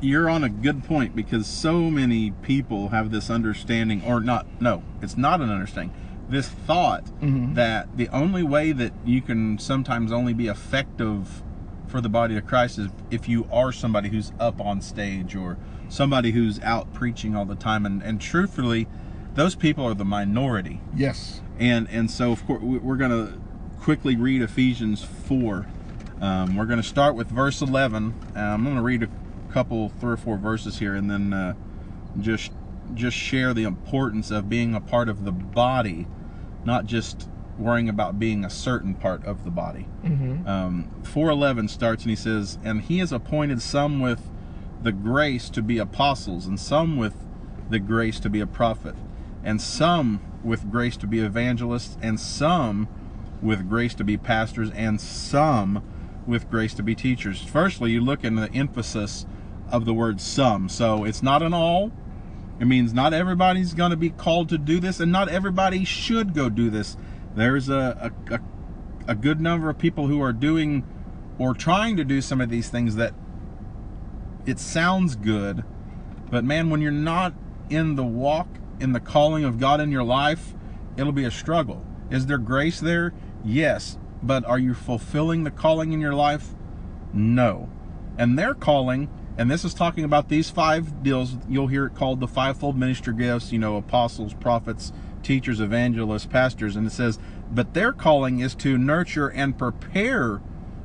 you're 0.00 0.28
on 0.28 0.44
a 0.44 0.48
good 0.48 0.84
point 0.84 1.14
because 1.14 1.46
so 1.46 1.90
many 1.90 2.30
people 2.42 2.88
have 2.88 3.10
this 3.10 3.30
understanding, 3.30 4.02
or 4.04 4.20
not, 4.20 4.46
no, 4.60 4.82
it's 5.02 5.16
not 5.16 5.40
an 5.40 5.50
understanding, 5.50 5.94
this 6.28 6.48
thought 6.48 7.04
mm-hmm. 7.20 7.54
that 7.54 7.96
the 7.96 8.08
only 8.08 8.42
way 8.42 8.72
that 8.72 8.92
you 9.04 9.20
can 9.20 9.58
sometimes 9.58 10.12
only 10.12 10.32
be 10.32 10.46
effective 10.46 11.42
for 11.88 12.00
the 12.00 12.08
body 12.08 12.36
of 12.36 12.46
Christ 12.46 12.78
is 12.78 12.88
if 13.10 13.28
you 13.28 13.48
are 13.50 13.72
somebody 13.72 14.08
who's 14.08 14.32
up 14.38 14.60
on 14.60 14.80
stage 14.80 15.34
or 15.34 15.58
somebody 15.88 16.30
who's 16.30 16.60
out 16.60 16.92
preaching 16.94 17.34
all 17.34 17.44
the 17.44 17.56
time. 17.56 17.84
And, 17.84 18.00
and 18.02 18.20
truthfully, 18.20 18.86
those 19.34 19.54
people 19.54 19.84
are 19.84 19.94
the 19.94 20.04
minority. 20.04 20.80
Yes. 20.94 21.40
And 21.58 21.88
and 21.90 22.10
so 22.10 22.32
of 22.32 22.46
course 22.46 22.62
we're 22.62 22.96
going 22.96 23.10
to 23.10 23.40
quickly 23.80 24.16
read 24.16 24.42
Ephesians 24.42 25.02
4. 25.02 25.66
Um, 26.20 26.56
we're 26.56 26.66
going 26.66 26.80
to 26.80 26.86
start 26.86 27.14
with 27.14 27.28
verse 27.28 27.62
11. 27.62 28.14
Uh, 28.36 28.38
I'm 28.38 28.64
going 28.64 28.76
to 28.76 28.82
read 28.82 29.02
a 29.02 29.08
couple, 29.52 29.88
three 30.00 30.12
or 30.12 30.16
four 30.16 30.36
verses 30.36 30.78
here, 30.78 30.94
and 30.94 31.10
then 31.10 31.32
uh, 31.32 31.54
just 32.20 32.52
just 32.94 33.16
share 33.16 33.54
the 33.54 33.62
importance 33.62 34.30
of 34.30 34.48
being 34.48 34.74
a 34.74 34.80
part 34.80 35.08
of 35.08 35.24
the 35.24 35.30
body, 35.30 36.06
not 36.64 36.86
just 36.86 37.28
worrying 37.56 37.88
about 37.88 38.18
being 38.18 38.44
a 38.44 38.50
certain 38.50 38.94
part 38.94 39.24
of 39.24 39.44
the 39.44 39.50
body. 39.50 39.86
Mm-hmm. 40.04 40.46
Um, 40.48 40.90
411 41.04 41.68
starts 41.68 42.02
and 42.02 42.10
he 42.10 42.16
says, 42.16 42.58
And 42.64 42.82
he 42.82 42.98
has 42.98 43.12
appointed 43.12 43.62
some 43.62 44.00
with 44.00 44.28
the 44.82 44.92
grace 44.92 45.50
to 45.50 45.62
be 45.62 45.78
apostles, 45.78 46.46
and 46.46 46.58
some 46.58 46.96
with 46.96 47.14
the 47.68 47.78
grace 47.78 48.18
to 48.20 48.30
be 48.30 48.40
a 48.40 48.46
prophet, 48.46 48.96
and 49.44 49.60
some 49.60 50.20
with 50.42 50.70
grace 50.70 50.96
to 50.96 51.06
be 51.06 51.20
evangelists, 51.20 51.96
and 52.02 52.18
some 52.18 52.88
with 53.42 53.68
grace 53.68 53.94
to 53.94 54.04
be 54.04 54.16
pastors, 54.16 54.70
and 54.70 55.00
some 55.00 55.82
with 56.30 56.48
grace 56.50 56.72
to 56.74 56.82
be 56.82 56.94
teachers. 56.94 57.42
Firstly, 57.42 57.90
you 57.90 58.00
look 58.00 58.24
in 58.24 58.36
the 58.36 58.50
emphasis 58.52 59.26
of 59.70 59.84
the 59.84 59.94
word 59.94 60.20
some. 60.20 60.68
So 60.68 61.04
it's 61.04 61.22
not 61.22 61.42
an 61.42 61.52
all. 61.52 61.92
It 62.58 62.66
means 62.66 62.92
not 62.92 63.12
everybody's 63.12 63.74
going 63.74 63.90
to 63.90 63.96
be 63.96 64.10
called 64.10 64.48
to 64.50 64.58
do 64.58 64.80
this, 64.80 65.00
and 65.00 65.10
not 65.10 65.28
everybody 65.28 65.84
should 65.84 66.34
go 66.34 66.48
do 66.48 66.70
this. 66.70 66.96
There's 67.34 67.68
a, 67.68 68.12
a, 68.30 68.34
a, 68.34 68.40
a 69.08 69.14
good 69.14 69.40
number 69.40 69.70
of 69.70 69.78
people 69.78 70.06
who 70.06 70.20
are 70.20 70.32
doing 70.32 70.84
or 71.38 71.54
trying 71.54 71.96
to 71.96 72.04
do 72.04 72.20
some 72.20 72.40
of 72.40 72.50
these 72.50 72.68
things 72.68 72.96
that 72.96 73.14
it 74.44 74.58
sounds 74.58 75.16
good, 75.16 75.64
but 76.30 76.44
man, 76.44 76.70
when 76.70 76.80
you're 76.80 76.90
not 76.90 77.32
in 77.70 77.96
the 77.96 78.04
walk, 78.04 78.48
in 78.78 78.92
the 78.92 79.00
calling 79.00 79.44
of 79.44 79.58
God 79.58 79.80
in 79.80 79.90
your 79.90 80.02
life, 80.02 80.54
it'll 80.96 81.12
be 81.12 81.24
a 81.24 81.30
struggle. 81.30 81.84
Is 82.10 82.26
there 82.26 82.38
grace 82.38 82.80
there? 82.80 83.14
Yes, 83.44 83.98
but 84.22 84.44
are 84.44 84.58
you 84.58 84.74
fulfilling 84.74 85.44
the 85.44 85.50
calling 85.50 85.92
in 85.92 86.00
your 86.00 86.14
life? 86.14 86.50
No. 87.12 87.68
And 88.18 88.38
their 88.38 88.54
calling, 88.54 89.08
and 89.38 89.50
this 89.50 89.64
is 89.64 89.72
talking 89.72 90.04
about 90.04 90.28
these 90.28 90.50
five 90.50 91.02
deals, 91.02 91.36
you'll 91.48 91.68
hear 91.68 91.86
it 91.86 91.94
called 91.94 92.20
the 92.20 92.28
fivefold 92.28 92.76
ministry 92.76 93.14
gifts, 93.14 93.52
you 93.52 93.58
know, 93.58 93.76
apostles, 93.76 94.34
prophets, 94.34 94.92
teachers, 95.22 95.60
evangelists, 95.60 96.26
pastors, 96.26 96.76
and 96.76 96.86
it 96.86 96.90
says, 96.90 97.18
but 97.50 97.74
their 97.74 97.92
calling 97.92 98.40
is 98.40 98.54
to 98.56 98.78
nurture 98.78 99.28
and 99.28 99.58
prepare 99.58 100.40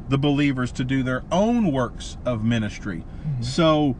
the 0.09 0.17
believers 0.17 0.71
to 0.73 0.83
do 0.83 1.03
their 1.03 1.23
own 1.31 1.71
works 1.71 2.17
of 2.25 2.43
ministry. 2.43 3.03
Mm-hmm. 3.27 3.41
So 3.43 3.95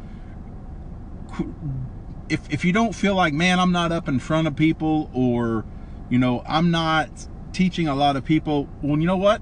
if 2.30 2.52
if 2.52 2.64
you 2.66 2.72
don't 2.72 2.94
feel 2.94 3.16
like, 3.16 3.34
man, 3.34 3.60
I'm 3.60 3.72
not 3.72 3.92
up 3.92 4.08
in 4.08 4.20
front 4.20 4.48
of 4.48 4.56
people 4.56 5.10
or 5.14 5.66
you 6.10 6.20
know, 6.20 6.44
I'm 6.48 6.72
not 6.72 7.10
teaching 7.56 7.88
a 7.88 7.96
lot 7.96 8.18
of 8.18 8.26
people, 8.26 8.68
well, 8.82 9.00
you 9.00 9.08
know 9.08 9.16
what? 9.16 9.42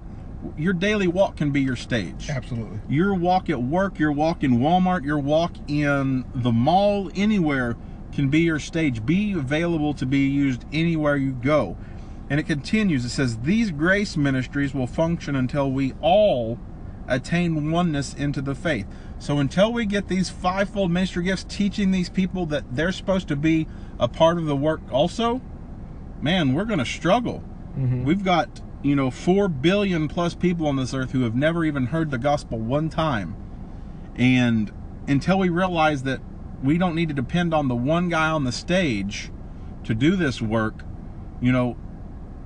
Your 0.56 0.73
daily 0.73 1.08
walk 1.08 1.38
can 1.38 1.49
be 1.49 1.62
your 1.62 1.76
stage. 1.76 2.30
Absolutely. 2.30 2.80
Your 2.88 3.15
walk 3.15 3.49
at 3.49 3.63
work, 3.63 3.97
your 3.97 4.12
walk 4.12 4.43
in 4.43 4.60
Walmart, 4.60 5.04
your 5.04 5.17
walk 5.17 5.56
in 5.67 6.23
the 6.36 6.52
mall, 6.52 7.10
anywhere 7.15 7.76
can 8.13 8.30
be 8.30 8.41
your 8.41 8.60
stage. 8.60 9.04
Be 9.04 9.34
available 9.34 9.95
to 9.95 10.06
be 10.06 10.28
used 10.28 10.63
anywhere 10.71 11.15
you 11.15 11.32
go. 11.32 11.76
And 12.30 12.39
it 12.39 12.43
continues. 12.43 13.04
It 13.04 13.10
says, 13.10 13.39
These 13.39 13.71
grace 13.71 14.15
ministries 14.15 14.76
will 14.76 14.86
function 14.86 15.36
until 15.36 15.71
we 15.71 15.93
all 15.99 16.60
attain 17.08 17.71
oneness 17.71 18.13
into 18.13 18.41
the 18.41 18.54
faith. 18.54 18.86
So 19.17 19.39
until 19.39 19.73
we 19.73 19.88
get 19.88 20.08
these 20.08 20.30
fivefold 20.30 20.91
ministry 20.91 21.23
gifts 21.23 21.45
teaching 21.49 21.89
these 21.89 22.10
people 22.10 22.45
that 22.47 22.76
they're 22.76 22.91
supposed 22.91 23.28
to 23.30 23.36
be 23.36 23.67
a 23.97 24.08
part 24.08 24.38
of 24.38 24.45
the 24.45 24.56
work 24.56 24.82
also, 24.91 25.41
man, 26.21 26.54
we're 26.54 26.65
going 26.65 26.80
to 26.80 26.86
struggle. 26.86 27.43
Mhm. 27.78 28.04
We've 28.04 28.24
got, 28.24 28.62
you 28.82 28.96
know, 28.96 29.10
4 29.10 29.48
billion 29.48 30.08
plus 30.08 30.36
people 30.36 30.68
on 30.68 30.76
this 30.76 30.94
earth 30.94 31.12
who 31.12 31.22
have 31.22 31.36
never 31.36 31.66
even 31.66 31.88
heard 31.88 32.12
the 32.12 32.18
gospel 32.18 32.60
one 32.60 32.90
time. 32.90 33.36
And 34.16 34.72
until 35.08 35.40
we 35.40 35.50
realize 35.50 36.04
that 36.04 36.20
we 36.64 36.78
don't 36.78 36.96
need 36.96 37.10
to 37.10 37.14
depend 37.14 37.54
on 37.54 37.68
the 37.68 37.76
one 37.76 38.10
guy 38.10 38.30
on 38.30 38.44
the 38.44 38.52
stage 38.52 39.32
to 39.84 39.94
do 39.94 40.16
this 40.16 40.42
work, 40.42 40.84
you 41.42 41.52
know, 41.52 41.76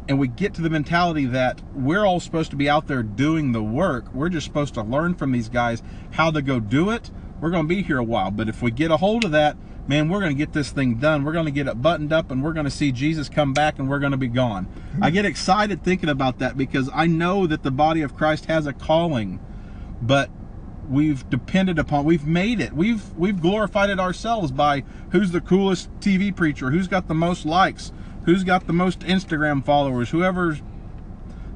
and 0.10 0.18
we 0.18 0.28
get 0.28 0.54
to 0.54 0.62
the 0.62 0.70
mentality 0.70 1.26
that 1.26 1.62
we're 1.76 2.06
all 2.06 2.20
supposed 2.20 2.50
to 2.52 2.56
be 2.56 2.70
out 2.70 2.88
there 2.88 3.04
doing 3.04 3.52
the 3.52 3.62
work. 3.62 4.14
We're 4.14 4.30
just 4.30 4.46
supposed 4.46 4.74
to 4.76 4.82
learn 4.82 5.16
from 5.16 5.34
these 5.34 5.50
guys 5.50 5.84
how 6.12 6.32
to 6.32 6.42
go 6.42 6.60
do 6.60 6.90
it. 6.90 7.12
We're 7.42 7.50
going 7.52 7.66
to 7.66 7.68
be 7.68 7.84
here 7.84 7.98
a 7.98 8.04
while. 8.04 8.32
But 8.32 8.48
if 8.48 8.62
we 8.62 8.72
get 8.72 8.90
a 8.90 8.98
hold 8.98 9.26
of 9.26 9.32
that, 9.32 9.58
man, 9.88 10.10
we're 10.10 10.20
going 10.20 10.36
to 10.36 10.38
get 10.38 10.54
this 10.54 10.70
thing 10.72 10.96
done. 10.96 11.24
We're 11.24 11.34
going 11.34 11.46
to 11.46 11.52
get 11.52 11.68
it 11.68 11.82
buttoned 11.82 12.12
up 12.12 12.32
and 12.32 12.44
we're 12.44 12.54
going 12.54 12.66
to 12.66 12.72
see 12.72 12.92
Jesus 12.92 13.30
come 13.30 13.54
back 13.54 13.80
and 13.80 13.90
we're 13.90 14.00
going 14.00 14.12
to 14.12 14.18
be 14.18 14.28
gone. 14.28 14.66
Mm-hmm. 14.66 15.04
I 15.04 15.10
get 15.10 15.26
excited 15.26 15.84
thinking 15.84 16.10
about 16.10 16.40
that 16.40 16.58
because 16.58 16.90
I 16.94 17.08
know 17.08 17.48
that 17.48 17.64
the 17.64 17.72
body 17.72 18.02
of 18.02 18.16
Christ 18.16 18.46
has 18.46 18.68
a 18.68 18.74
calling, 18.74 19.40
but 20.02 20.30
we've 20.90 21.30
depended 21.30 21.78
upon 21.78 22.06
we've 22.06 22.26
made 22.26 22.62
it 22.62 22.72
we've 22.72 23.14
we've 23.18 23.42
glorified 23.42 23.90
it 23.90 24.00
ourselves 24.00 24.54
by 24.54 24.82
who's 25.12 25.32
the 25.32 25.42
coolest 25.42 25.92
tv 26.00 26.34
preacher 26.34 26.72
who's 26.72 26.88
got 26.88 27.10
the 27.10 27.14
most 27.14 27.46
likes 27.46 27.92
who's 28.24 28.46
got 28.46 28.68
the 28.68 28.74
most 28.74 29.02
instagram 29.02 29.62
followers 29.66 30.12
whoever 30.12 30.58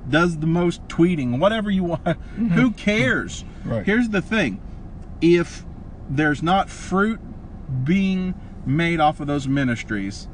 does 0.09 0.39
the 0.39 0.47
most 0.47 0.85
tweeting 0.89 1.39
whatever 1.39 1.71
you 1.71 1.83
want 1.83 2.03
who 2.35 2.43
mm-hmm. 2.43 2.69
cares 2.71 3.45
Right. 3.63 3.85
here's 3.85 4.09
the 4.09 4.21
thing 4.21 4.59
if 5.21 5.63
there's 6.09 6.43
not 6.43 6.69
fruit 6.69 7.21
being 7.83 8.33
made 8.65 8.99
off 8.99 9.19
of 9.19 9.27
those 9.27 9.47
ministries 9.47 10.27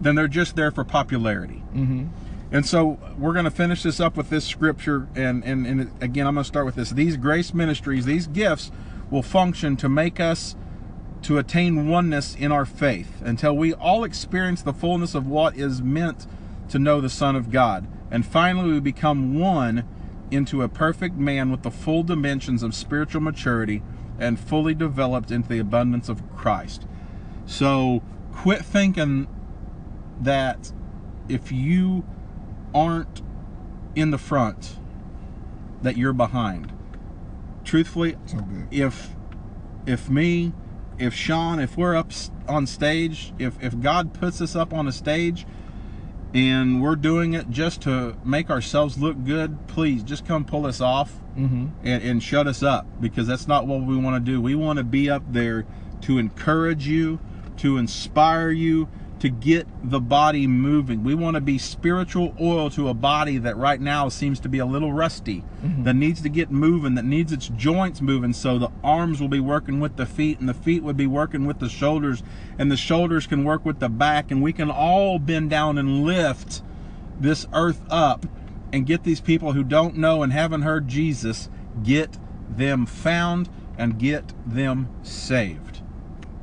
then 0.00 0.14
they're 0.14 0.28
just 0.28 0.54
there 0.54 0.70
for 0.70 0.84
popularity 0.84 1.62
Mhm. 1.74 2.08
and 2.52 2.64
so 2.64 2.98
we're 3.18 3.32
going 3.32 3.44
to 3.44 3.50
finish 3.50 3.82
this 3.82 3.98
up 4.00 4.16
with 4.16 4.30
this 4.30 4.44
scripture. 4.44 5.08
And, 5.16 5.42
and, 5.44 5.66
and 5.66 5.90
again, 6.00 6.26
I'm 6.26 6.34
going 6.34 6.44
to 6.44 6.48
start 6.48 6.64
with 6.66 6.76
this. 6.76 6.90
These 6.90 7.16
grace 7.18 7.52
ministries, 7.52 8.04
these 8.06 8.26
gifts 8.28 8.70
will 9.10 9.22
function 9.24 9.76
to 9.76 9.88
make 9.88 10.18
us 10.20 10.54
to 11.22 11.36
attain 11.36 11.88
oneness 11.88 12.36
in 12.36 12.50
our 12.52 12.64
faith 12.64 13.20
until 13.24 13.56
we 13.56 13.74
all 13.74 14.04
experience 14.04 14.62
the 14.62 14.72
fullness 14.72 15.14
of 15.16 15.26
what 15.26 15.56
is 15.58 15.82
meant 15.82 16.26
to 16.68 16.78
know 16.78 17.00
the 17.00 17.10
Son 17.10 17.34
of 17.36 17.50
God. 17.50 17.86
And 18.10 18.24
finally, 18.24 18.70
we 18.72 18.80
become 18.80 19.38
one 19.38 19.82
into 20.30 20.62
a 20.62 20.68
perfect 20.68 21.16
man 21.16 21.50
with 21.50 21.62
the 21.62 21.70
full 21.72 22.02
dimensions 22.04 22.62
of 22.62 22.72
spiritual 22.74 23.20
maturity 23.20 23.82
and 24.18 24.38
fully 24.38 24.74
developed 24.74 25.30
into 25.30 25.48
the 25.48 25.58
abundance 25.58 26.08
of 26.08 26.22
Christ. 26.36 26.86
So 27.46 28.02
quit 28.32 28.64
thinking 28.64 29.26
that 30.20 30.72
if 31.28 31.52
you 31.52 32.04
aren't 32.74 33.22
in 33.94 34.10
the 34.10 34.18
front, 34.18 34.78
that 35.82 35.96
you're 35.96 36.12
behind. 36.12 36.72
Truthfully, 37.64 38.16
So 38.26 38.44
if 38.70 39.14
if 39.86 40.10
me, 40.10 40.52
if 40.98 41.14
Sean, 41.14 41.60
if 41.60 41.76
we're 41.76 41.96
up 41.96 42.10
on 42.48 42.66
stage, 42.66 43.32
if 43.38 43.62
if 43.62 43.78
God 43.80 44.12
puts 44.12 44.40
us 44.40 44.56
up 44.56 44.72
on 44.72 44.88
a 44.88 44.92
stage 44.92 45.46
and 46.34 46.82
we're 46.82 46.96
doing 46.96 47.34
it 47.34 47.50
just 47.50 47.80
to 47.82 48.16
make 48.24 48.50
ourselves 48.50 48.98
look 48.98 49.24
good, 49.24 49.66
please 49.68 50.02
just 50.02 50.26
come 50.26 50.44
pull 50.44 50.66
us 50.66 50.80
off 50.80 51.14
Mm-hmm. 51.38 51.66
and, 51.84 52.02
and 52.02 52.20
shut 52.22 52.48
us 52.48 52.64
up 52.64 52.84
because 53.00 53.28
that's 53.28 53.46
not 53.46 53.64
what 53.68 53.82
we 53.82 53.96
want 53.96 54.16
to 54.16 54.32
do. 54.32 54.40
We 54.40 54.56
want 54.56 54.78
to 54.78 54.82
be 54.84 55.08
up 55.08 55.22
there 55.32 55.66
to 56.00 56.18
encourage 56.18 56.88
you, 56.88 57.20
to 57.58 57.76
inspire 57.78 58.50
you, 58.50 58.88
to 59.20 59.28
get 59.28 59.66
the 59.82 60.00
body 60.00 60.46
moving. 60.46 61.02
We 61.02 61.14
want 61.14 61.34
to 61.34 61.40
be 61.40 61.58
spiritual 61.58 62.34
oil 62.40 62.70
to 62.70 62.88
a 62.88 62.94
body 62.94 63.38
that 63.38 63.56
right 63.56 63.80
now 63.80 64.08
seems 64.08 64.38
to 64.40 64.48
be 64.48 64.58
a 64.58 64.66
little 64.66 64.92
rusty, 64.92 65.42
mm-hmm. 65.62 65.82
that 65.84 65.94
needs 65.94 66.22
to 66.22 66.28
get 66.28 66.50
moving, 66.50 66.94
that 66.94 67.04
needs 67.04 67.32
its 67.32 67.48
joints 67.48 68.00
moving 68.00 68.32
so 68.32 68.58
the 68.58 68.70
arms 68.84 69.20
will 69.20 69.28
be 69.28 69.40
working 69.40 69.80
with 69.80 69.96
the 69.96 70.06
feet 70.06 70.38
and 70.38 70.48
the 70.48 70.54
feet 70.54 70.82
would 70.82 70.96
be 70.96 71.06
working 71.06 71.46
with 71.46 71.58
the 71.58 71.68
shoulders 71.68 72.22
and 72.58 72.70
the 72.70 72.76
shoulders 72.76 73.26
can 73.26 73.44
work 73.44 73.64
with 73.64 73.80
the 73.80 73.88
back 73.88 74.30
and 74.30 74.42
we 74.42 74.52
can 74.52 74.70
all 74.70 75.18
bend 75.18 75.50
down 75.50 75.78
and 75.78 76.04
lift 76.04 76.62
this 77.18 77.46
earth 77.52 77.82
up 77.90 78.26
and 78.72 78.86
get 78.86 79.02
these 79.02 79.20
people 79.20 79.52
who 79.52 79.64
don't 79.64 79.96
know 79.96 80.22
and 80.22 80.32
haven't 80.32 80.62
heard 80.62 80.86
Jesus, 80.86 81.48
get 81.82 82.18
them 82.48 82.86
found 82.86 83.48
and 83.76 83.98
get 83.98 84.32
them 84.46 84.88
saved. 85.02 85.80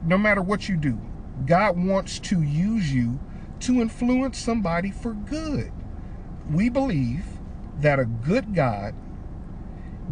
no 0.06 0.18
matter 0.18 0.42
what 0.42 0.70
you 0.70 0.78
do, 0.78 1.00
God 1.46 1.78
wants 1.78 2.20
to 2.20 2.42
use 2.42 2.94
you 2.94 3.20
to 3.62 3.82
influence 3.82 4.38
somebody 4.38 4.92
for 4.92 5.14
good. 5.14 5.72
We 6.50 6.70
believe 6.70 7.26
that 7.82 8.00
a 8.00 8.06
good 8.06 8.54
God 8.56 8.96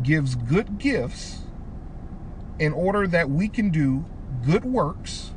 gives 0.04 0.36
good 0.36 0.78
gifts 0.80 1.42
in 2.60 2.74
order 2.74 3.08
that 3.08 3.30
we 3.30 3.48
can 3.48 3.70
do 3.70 4.06
good 4.46 4.66
works 4.66 5.34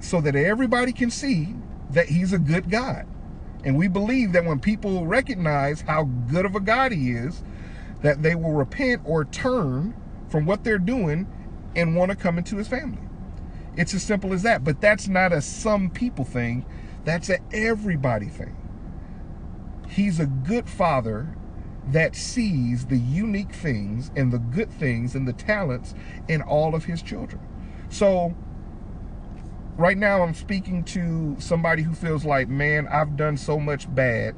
so 0.00 0.20
that 0.20 0.36
everybody 0.36 0.92
can 0.92 1.10
see 1.10 1.54
that 1.90 2.08
he's 2.08 2.32
a 2.32 2.38
good 2.38 2.70
God. 2.70 3.06
And 3.64 3.76
we 3.76 3.88
believe 3.88 4.32
that 4.32 4.44
when 4.44 4.60
people 4.60 5.06
recognize 5.06 5.82
how 5.82 6.04
good 6.04 6.46
of 6.46 6.54
a 6.54 6.60
God 6.60 6.92
he 6.92 7.12
is, 7.12 7.42
that 8.02 8.22
they 8.22 8.34
will 8.34 8.52
repent 8.52 9.02
or 9.04 9.24
turn 9.24 9.94
from 10.28 10.46
what 10.46 10.64
they're 10.64 10.78
doing 10.78 11.26
and 11.74 11.96
want 11.96 12.10
to 12.10 12.16
come 12.16 12.38
into 12.38 12.56
his 12.56 12.68
family. 12.68 13.05
It's 13.76 13.94
as 13.94 14.02
simple 14.02 14.32
as 14.32 14.42
that. 14.42 14.64
But 14.64 14.80
that's 14.80 15.08
not 15.08 15.32
a 15.32 15.40
some 15.40 15.90
people 15.90 16.24
thing, 16.24 16.64
that's 17.04 17.28
a 17.30 17.38
everybody 17.52 18.28
thing. 18.28 18.56
He's 19.88 20.18
a 20.18 20.26
good 20.26 20.68
father 20.68 21.36
that 21.88 22.16
sees 22.16 22.86
the 22.86 22.96
unique 22.96 23.52
things 23.52 24.10
and 24.16 24.32
the 24.32 24.38
good 24.38 24.70
things 24.70 25.14
and 25.14 25.26
the 25.26 25.32
talents 25.32 25.94
in 26.28 26.42
all 26.42 26.74
of 26.74 26.84
his 26.84 27.00
children. 27.00 27.40
So, 27.88 28.34
right 29.76 29.96
now, 29.96 30.22
I'm 30.22 30.34
speaking 30.34 30.82
to 30.84 31.36
somebody 31.38 31.82
who 31.82 31.94
feels 31.94 32.24
like, 32.24 32.48
man, 32.48 32.88
I've 32.88 33.16
done 33.16 33.36
so 33.36 33.60
much 33.60 33.92
bad 33.94 34.34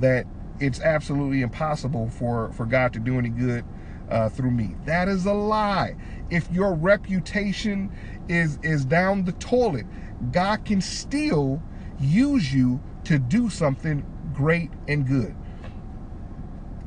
that 0.00 0.26
it's 0.60 0.80
absolutely 0.80 1.40
impossible 1.40 2.10
for, 2.10 2.52
for 2.52 2.66
God 2.66 2.92
to 2.92 2.98
do 2.98 3.18
any 3.18 3.30
good 3.30 3.64
uh, 4.10 4.28
through 4.28 4.50
me. 4.50 4.76
That 4.84 5.08
is 5.08 5.24
a 5.24 5.32
lie. 5.32 5.96
If 6.30 6.50
your 6.52 6.74
reputation 6.74 7.90
is 8.28 8.58
is 8.62 8.84
down 8.84 9.24
the 9.24 9.32
toilet, 9.32 9.86
God 10.32 10.64
can 10.64 10.80
still 10.80 11.62
use 12.00 12.54
you 12.54 12.80
to 13.04 13.18
do 13.18 13.50
something 13.50 14.04
great 14.34 14.70
and 14.88 15.06
good. 15.06 15.36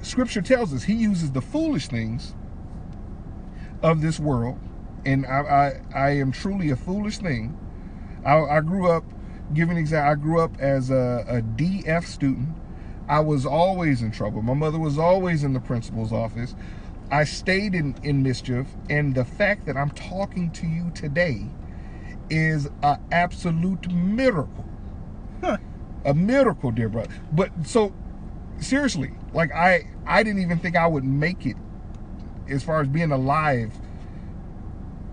Scripture 0.02 0.42
tells 0.42 0.74
us 0.74 0.84
He 0.84 0.94
uses 0.94 1.32
the 1.32 1.42
foolish 1.42 1.88
things 1.88 2.36
of 3.84 4.02
this 4.02 4.20
world, 4.20 4.60
and 5.06 5.26
I 5.26 5.80
I, 5.94 6.00
I 6.08 6.10
am 6.12 6.32
truly 6.32 6.70
a 6.72 6.76
foolish 6.76 7.20
thing. 7.20 7.58
I, 8.26 8.40
I 8.40 8.62
grew 8.62 8.90
up, 8.90 9.04
giving 9.54 9.78
example, 9.78 10.12
I 10.12 10.16
grew 10.16 10.42
up 10.42 10.60
as 10.60 10.90
a, 10.92 11.26
a 11.28 11.42
DF 11.42 12.06
student. 12.06 12.50
I 13.08 13.20
was 13.20 13.46
always 13.46 14.02
in 14.02 14.12
trouble. 14.12 14.42
My 14.42 14.56
mother 14.56 14.80
was 14.80 14.98
always 14.98 15.44
in 15.44 15.54
the 15.54 15.60
principal's 15.60 16.14
office. 16.14 16.56
I 17.12 17.24
stayed 17.24 17.76
in, 17.76 17.96
in 18.04 18.24
mischief, 18.24 18.68
and 18.90 19.14
the 19.14 19.26
fact 19.26 19.66
that 19.68 19.78
I'm 19.78 19.92
talking 19.92 20.52
to 20.52 20.68
you 20.68 20.92
today 20.96 21.46
is 22.30 22.68
an 22.82 23.00
absolute 23.12 23.92
miracle. 23.92 24.66
Huh. 25.42 25.58
A 26.04 26.14
miracle, 26.14 26.72
dear 26.72 26.90
brother. 26.90 27.14
But 27.32 27.52
so 27.64 27.94
seriously, 28.60 29.12
like 29.34 29.52
I 29.52 29.88
I 30.06 30.24
didn't 30.24 30.42
even 30.42 30.60
think 30.60 30.76
I 30.76 30.88
would 30.88 31.04
make 31.04 31.46
it 31.46 31.58
as 32.48 32.64
far 32.64 32.82
as 32.82 32.88
being 32.88 33.12
alive, 33.12 33.74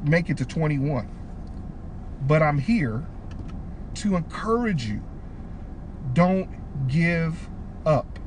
make 0.02 0.30
it 0.30 0.36
to 0.38 0.44
21. 0.44 1.08
But 2.26 2.42
I'm 2.42 2.58
here 2.58 3.06
to 3.94 4.16
encourage 4.16 4.86
you. 4.86 5.02
Don't 6.12 6.48
give 6.88 7.48
up. 7.84 8.18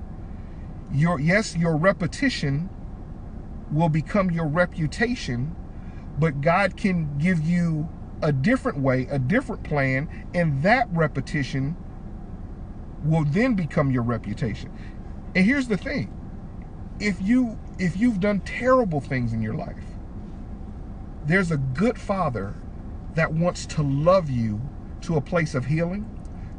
Your 0.91 1.19
yes, 1.19 1.55
your 1.55 1.75
repetition 1.75 2.69
will 3.71 3.89
become 3.89 4.31
your 4.31 4.47
reputation, 4.47 5.55
but 6.19 6.41
God 6.41 6.77
can 6.77 7.17
give 7.17 7.41
you 7.41 7.89
a 8.21 8.31
different 8.31 8.79
way, 8.79 9.07
a 9.09 9.19
different 9.19 9.63
plan, 9.63 10.09
and 10.33 10.63
that 10.63 10.87
repetition 10.91 11.75
will 13.03 13.25
then 13.25 13.53
become 13.55 13.91
your 13.91 14.03
reputation. 14.03 14.71
And 15.35 15.45
here's 15.45 15.67
the 15.67 15.77
thing. 15.77 16.11
If 16.99 17.21
you 17.21 17.59
if 17.77 17.97
you've 17.97 18.21
done 18.21 18.39
terrible 18.41 19.01
things 19.01 19.33
in 19.33 19.41
your 19.41 19.53
life, 19.53 19.83
there's 21.25 21.51
a 21.51 21.57
good 21.57 21.99
father 21.99 22.55
that 23.15 23.33
wants 23.33 23.65
to 23.65 23.83
love 23.83 24.29
you 24.29 24.61
to 25.01 25.17
a 25.17 25.21
place 25.21 25.55
of 25.55 25.65
healing, 25.65 26.09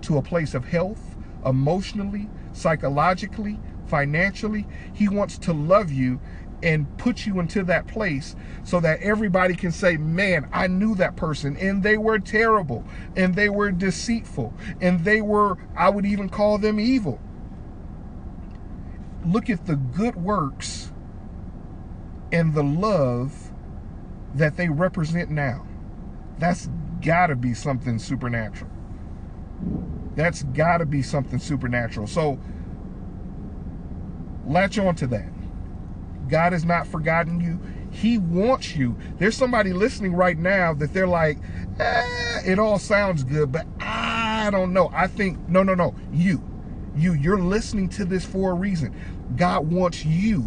to 0.03 0.19
a 0.19 0.23
place 0.23 0.55
of 0.55 0.67
health, 0.67 1.17
emotionally, 1.45 2.29
psychologically, 2.53 3.59
financially. 3.87 4.67
He 4.93 5.09
wants 5.09 5.39
to 5.39 5.53
love 5.53 5.91
you 5.91 6.21
and 6.63 6.97
put 6.99 7.27
you 7.27 7.41
into 7.41 7.63
that 7.65 7.87
place 7.87 8.35
so 8.65 8.81
that 8.81 9.01
everybody 9.01 9.55
can 9.55 9.73
say, 9.73 9.97
Man, 9.97 10.49
I 10.53 10.67
knew 10.67 10.95
that 10.97 11.17
person 11.17 11.57
and 11.57 11.83
they 11.83 11.99
were 11.99 12.19
terrible 12.19 12.85
and 13.17 13.35
they 13.35 13.49
were 13.49 13.71
deceitful 13.71 14.55
and 14.81 15.05
they 15.05 15.21
were, 15.21 15.59
I 15.77 15.91
would 15.91 16.07
even 16.07 16.29
call 16.29 16.59
them 16.59 16.81
evil. 16.81 17.21
Look 19.25 19.51
at 19.51 19.67
the 19.67 19.77
good 19.77 20.17
works 20.17 20.93
and 22.33 22.55
the 22.55 22.63
love 22.63 23.53
that 24.35 24.57
they 24.57 24.69
represent 24.69 25.31
now. 25.31 25.67
That's 26.39 26.69
got 27.03 27.29
to 27.29 27.37
be 27.37 27.55
something 27.55 27.99
supernatural. 27.99 28.71
That's 30.15 30.43
got 30.45 30.79
to 30.79 30.87
be 30.87 31.03
something 31.03 31.39
supernatural. 31.39 32.07
So 32.07 32.39
latch 34.47 34.79
on 34.79 34.95
to 34.97 35.07
that. 35.09 35.29
God 36.29 36.53
has 36.53 36.65
not 36.65 36.87
forgotten 36.87 37.41
you. 37.41 37.61
He 37.91 38.19
wants 38.19 38.77
you. 38.77 38.97
There's 39.19 39.37
somebody 39.37 39.73
listening 39.73 40.15
right 40.15 40.39
now 40.39 40.75
that 40.75 40.93
they're 40.93 41.07
like, 41.07 41.39
eh, 41.79 42.43
it 42.45 42.59
all 42.59 42.79
sounds 42.79 43.25
good, 43.25 43.51
but 43.51 43.67
I 43.81 44.51
don't 44.51 44.73
know. 44.73 44.91
I 44.93 45.07
think, 45.07 45.49
no, 45.49 45.63
no, 45.63 45.75
no. 45.75 45.95
You, 46.13 46.43
you, 46.95 47.15
you're 47.15 47.39
listening 47.41 47.89
to 47.91 48.05
this 48.05 48.25
for 48.25 48.51
a 48.51 48.55
reason. 48.55 48.95
God 49.37 49.71
wants 49.71 50.05
you. 50.05 50.41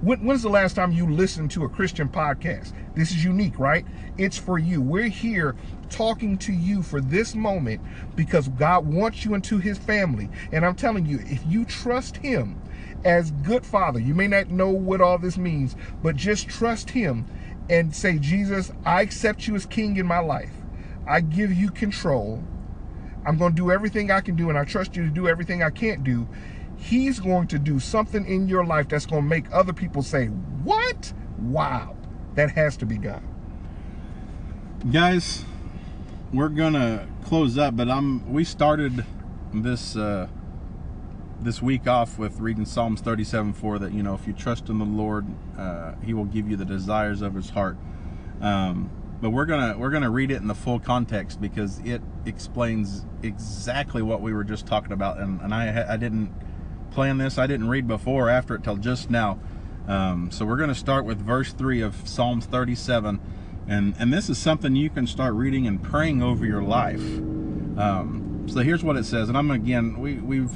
When, 0.00 0.24
when's 0.24 0.42
the 0.42 0.48
last 0.48 0.74
time 0.74 0.90
you 0.90 1.08
listened 1.08 1.52
to 1.52 1.64
a 1.64 1.68
Christian 1.68 2.08
podcast? 2.08 2.72
This 2.94 3.12
is 3.12 3.24
unique, 3.24 3.58
right? 3.58 3.86
It's 4.18 4.36
for 4.36 4.58
you. 4.58 4.82
We're 4.82 5.08
here 5.08 5.54
talking 5.88 6.36
to 6.38 6.52
you 6.52 6.82
for 6.82 7.00
this 7.00 7.34
moment 7.36 7.80
because 8.16 8.48
God 8.48 8.86
wants 8.86 9.24
you 9.24 9.34
into 9.34 9.58
his 9.58 9.78
family. 9.78 10.28
And 10.50 10.66
I'm 10.66 10.74
telling 10.74 11.06
you, 11.06 11.20
if 11.26 11.40
you 11.46 11.64
trust 11.64 12.16
him, 12.16 12.60
as 13.04 13.30
good 13.30 13.64
father. 13.64 13.98
You 13.98 14.14
may 14.14 14.28
not 14.28 14.50
know 14.50 14.70
what 14.70 15.00
all 15.00 15.18
this 15.18 15.36
means, 15.36 15.76
but 16.02 16.16
just 16.16 16.48
trust 16.48 16.90
him 16.90 17.26
and 17.68 17.94
say, 17.94 18.18
Jesus, 18.18 18.72
I 18.84 19.02
accept 19.02 19.46
you 19.46 19.54
as 19.54 19.66
king 19.66 19.96
in 19.96 20.06
my 20.06 20.18
life. 20.18 20.52
I 21.06 21.20
give 21.20 21.52
you 21.52 21.70
control. 21.70 22.42
I'm 23.26 23.38
going 23.38 23.52
to 23.52 23.56
do 23.56 23.70
everything 23.70 24.10
I 24.10 24.20
can 24.20 24.36
do, 24.36 24.48
and 24.48 24.58
I 24.58 24.64
trust 24.64 24.96
you 24.96 25.04
to 25.04 25.10
do 25.10 25.28
everything 25.28 25.62
I 25.62 25.70
can't 25.70 26.02
do. 26.02 26.28
He's 26.76 27.20
going 27.20 27.46
to 27.48 27.58
do 27.58 27.78
something 27.78 28.26
in 28.26 28.48
your 28.48 28.64
life 28.64 28.88
that's 28.88 29.06
going 29.06 29.22
to 29.22 29.28
make 29.28 29.44
other 29.52 29.72
people 29.72 30.02
say, 30.02 30.26
What? 30.26 31.12
Wow. 31.38 31.96
That 32.34 32.50
has 32.52 32.76
to 32.78 32.86
be 32.86 32.96
God. 32.96 33.22
Guys, 34.90 35.44
we're 36.32 36.48
going 36.48 36.72
to 36.72 37.06
close 37.24 37.58
up, 37.58 37.76
but 37.76 37.88
I'm 37.88 38.32
we 38.32 38.42
started 38.42 39.04
this 39.54 39.96
uh 39.96 40.26
this 41.44 41.60
week 41.60 41.86
off 41.86 42.18
with 42.18 42.40
reading 42.40 42.64
Psalms 42.64 43.00
37 43.00 43.52
4 43.52 43.78
that, 43.80 43.92
you 43.92 44.02
know, 44.02 44.14
if 44.14 44.26
you 44.26 44.32
trust 44.32 44.68
in 44.68 44.78
the 44.78 44.84
Lord, 44.84 45.26
uh, 45.58 45.94
He 46.02 46.14
will 46.14 46.24
give 46.24 46.48
you 46.48 46.56
the 46.56 46.64
desires 46.64 47.22
of 47.22 47.34
His 47.34 47.50
heart. 47.50 47.76
Um, 48.40 48.90
but 49.20 49.30
we're 49.30 49.46
gonna 49.46 49.78
we're 49.78 49.90
gonna 49.90 50.10
read 50.10 50.32
it 50.32 50.36
in 50.36 50.48
the 50.48 50.54
full 50.54 50.80
context 50.80 51.40
because 51.40 51.78
it 51.84 52.02
explains 52.26 53.06
exactly 53.22 54.02
what 54.02 54.20
we 54.20 54.32
were 54.32 54.42
just 54.42 54.66
talking 54.66 54.90
about, 54.90 55.18
and, 55.18 55.40
and 55.40 55.54
I 55.54 55.92
I 55.92 55.96
didn't 55.96 56.34
plan 56.90 57.18
this, 57.18 57.38
I 57.38 57.46
didn't 57.46 57.68
read 57.68 57.86
before 57.86 58.26
or 58.26 58.30
after 58.30 58.56
it 58.56 58.64
till 58.64 58.76
just 58.76 59.10
now. 59.10 59.38
Um, 59.86 60.30
so 60.32 60.44
we're 60.44 60.56
gonna 60.56 60.74
start 60.74 61.04
with 61.04 61.18
verse 61.18 61.52
three 61.52 61.80
of 61.80 62.08
Psalms 62.08 62.46
37, 62.46 63.20
and 63.68 63.94
and 63.96 64.12
this 64.12 64.28
is 64.28 64.38
something 64.38 64.74
you 64.74 64.90
can 64.90 65.06
start 65.06 65.34
reading 65.34 65.68
and 65.68 65.80
praying 65.80 66.20
over 66.20 66.44
your 66.44 66.62
life. 66.62 67.02
Um, 67.78 68.46
so 68.48 68.58
here's 68.60 68.82
what 68.82 68.96
it 68.96 69.04
says, 69.04 69.28
and 69.28 69.38
I'm 69.38 69.52
again 69.52 70.00
we 70.00 70.14
we've 70.14 70.52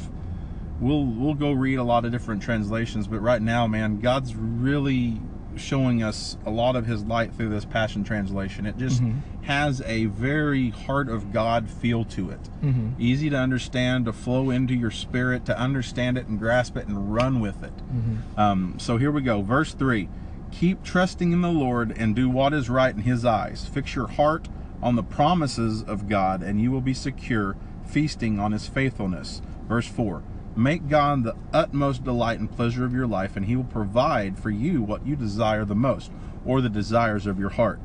we'll 0.80 1.04
we'll 1.04 1.34
go 1.34 1.52
read 1.52 1.76
a 1.76 1.84
lot 1.84 2.04
of 2.04 2.12
different 2.12 2.42
translations 2.42 3.06
but 3.06 3.20
right 3.20 3.42
now 3.42 3.66
man 3.66 4.00
god's 4.00 4.34
really 4.34 5.20
showing 5.58 6.02
us 6.02 6.36
a 6.44 6.50
lot 6.50 6.76
of 6.76 6.86
his 6.86 7.04
light 7.04 7.32
through 7.34 7.48
this 7.48 7.64
passion 7.64 8.04
translation. 8.04 8.66
It 8.66 8.76
just 8.76 9.02
mm-hmm. 9.02 9.42
has 9.44 9.80
a 9.82 10.06
very 10.06 10.70
heart 10.70 11.08
of 11.08 11.32
god 11.32 11.68
feel 11.68 12.04
to 12.06 12.30
it. 12.30 12.42
Mm-hmm. 12.62 12.90
easy 12.98 13.30
to 13.30 13.36
understand 13.36 14.06
to 14.06 14.12
flow 14.12 14.50
into 14.50 14.74
your 14.74 14.90
spirit 14.90 15.44
to 15.46 15.58
understand 15.58 16.18
it 16.18 16.26
and 16.26 16.38
grasp 16.38 16.76
it 16.76 16.86
and 16.86 17.12
run 17.12 17.40
with 17.40 17.62
it. 17.62 17.76
Mm-hmm. 17.76 18.40
um, 18.40 18.78
so 18.78 18.96
here 18.96 19.10
we 19.10 19.22
go. 19.22 19.42
Verse 19.42 19.72
3 19.72 20.08
keep 20.52 20.82
trusting 20.84 21.32
in 21.32 21.42
the 21.42 21.50
lord 21.50 21.92
and 21.98 22.14
do 22.14 22.30
what 22.30 22.54
is 22.54 22.70
right 22.70 22.94
in 22.94 23.02
his 23.02 23.24
eyes. 23.24 23.68
Fix 23.68 23.94
your 23.94 24.06
heart 24.06 24.48
on 24.80 24.94
the 24.94 25.02
promises 25.02 25.82
of 25.82 26.08
god 26.08 26.42
and 26.42 26.60
you 26.60 26.70
will 26.70 26.80
be 26.80 26.94
secure 26.94 27.56
feasting 27.84 28.38
on 28.38 28.52
his 28.52 28.66
faithfulness. 28.66 29.42
Verse 29.68 29.86
4 29.88 30.22
Make 30.56 30.88
God 30.88 31.22
the 31.22 31.36
utmost 31.52 32.02
delight 32.02 32.40
and 32.40 32.50
pleasure 32.50 32.86
of 32.86 32.94
your 32.94 33.06
life, 33.06 33.36
and 33.36 33.44
He 33.44 33.56
will 33.56 33.64
provide 33.64 34.38
for 34.38 34.48
you 34.48 34.82
what 34.82 35.06
you 35.06 35.14
desire 35.14 35.66
the 35.66 35.74
most, 35.74 36.10
or 36.46 36.62
the 36.62 36.70
desires 36.70 37.26
of 37.26 37.38
your 37.38 37.50
heart. 37.50 37.78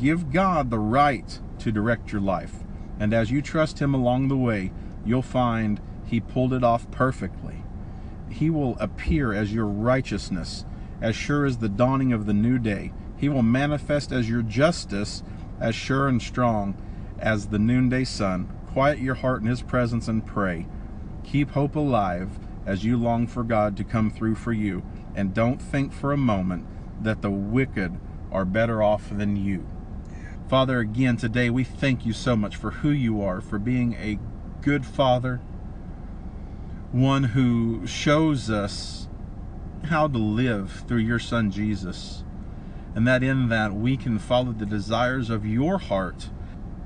Give 0.00 0.32
God 0.32 0.70
the 0.70 0.78
right 0.78 1.38
to 1.60 1.70
direct 1.70 2.10
your 2.10 2.20
life, 2.20 2.64
and 2.98 3.14
as 3.14 3.30
you 3.30 3.40
trust 3.40 3.78
Him 3.78 3.94
along 3.94 4.26
the 4.26 4.36
way, 4.36 4.72
you'll 5.04 5.22
find 5.22 5.80
He 6.04 6.18
pulled 6.18 6.52
it 6.52 6.64
off 6.64 6.90
perfectly. 6.90 7.62
He 8.28 8.50
will 8.50 8.76
appear 8.80 9.32
as 9.32 9.54
your 9.54 9.66
righteousness, 9.66 10.64
as 11.00 11.14
sure 11.14 11.46
as 11.46 11.58
the 11.58 11.68
dawning 11.68 12.12
of 12.12 12.26
the 12.26 12.34
new 12.34 12.58
day. 12.58 12.92
He 13.16 13.28
will 13.28 13.44
manifest 13.44 14.10
as 14.10 14.28
your 14.28 14.42
justice, 14.42 15.22
as 15.60 15.76
sure 15.76 16.08
and 16.08 16.20
strong 16.20 16.76
as 17.20 17.46
the 17.46 17.58
noonday 17.58 18.04
sun. 18.04 18.48
Quiet 18.66 18.98
your 18.98 19.14
heart 19.14 19.42
in 19.42 19.46
His 19.46 19.62
presence 19.62 20.08
and 20.08 20.26
pray. 20.26 20.66
Keep 21.26 21.50
hope 21.50 21.74
alive 21.74 22.38
as 22.64 22.84
you 22.84 22.96
long 22.96 23.26
for 23.26 23.42
God 23.42 23.76
to 23.76 23.84
come 23.84 24.10
through 24.10 24.36
for 24.36 24.52
you, 24.52 24.84
and 25.14 25.34
don't 25.34 25.60
think 25.60 25.92
for 25.92 26.12
a 26.12 26.16
moment 26.16 26.66
that 27.02 27.20
the 27.20 27.30
wicked 27.30 27.98
are 28.30 28.44
better 28.44 28.80
off 28.80 29.10
than 29.10 29.36
you. 29.36 29.66
Father, 30.48 30.78
again 30.78 31.16
today 31.16 31.50
we 31.50 31.64
thank 31.64 32.06
you 32.06 32.12
so 32.12 32.36
much 32.36 32.54
for 32.54 32.70
who 32.70 32.90
you 32.90 33.20
are, 33.20 33.40
for 33.40 33.58
being 33.58 33.94
a 33.94 34.20
good 34.62 34.86
father, 34.86 35.40
one 36.92 37.24
who 37.24 37.84
shows 37.86 38.48
us 38.48 39.08
how 39.86 40.06
to 40.06 40.18
live 40.18 40.84
through 40.86 40.98
your 40.98 41.18
son 41.18 41.50
Jesus, 41.50 42.22
and 42.94 43.06
that 43.06 43.24
in 43.24 43.48
that 43.48 43.74
we 43.74 43.96
can 43.96 44.20
follow 44.20 44.52
the 44.52 44.64
desires 44.64 45.28
of 45.28 45.44
your 45.44 45.78
heart. 45.78 46.30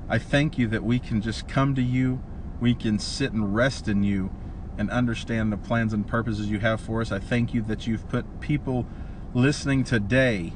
I 0.09 0.17
thank 0.17 0.57
you 0.57 0.67
that 0.69 0.83
we 0.83 0.97
can 0.97 1.21
just 1.21 1.47
come 1.47 1.75
to 1.75 1.81
you 1.81 2.23
we 2.61 2.75
can 2.75 2.99
sit 2.99 3.33
and 3.33 3.53
rest 3.53 3.89
in 3.89 4.03
you 4.03 4.31
and 4.77 4.89
understand 4.89 5.51
the 5.51 5.57
plans 5.57 5.91
and 5.91 6.07
purposes 6.07 6.47
you 6.47 6.59
have 6.59 6.79
for 6.79 7.01
us. 7.01 7.11
I 7.11 7.19
thank 7.19 7.53
you 7.53 7.61
that 7.63 7.87
you've 7.87 8.07
put 8.07 8.39
people 8.39 8.85
listening 9.33 9.83
today 9.83 10.53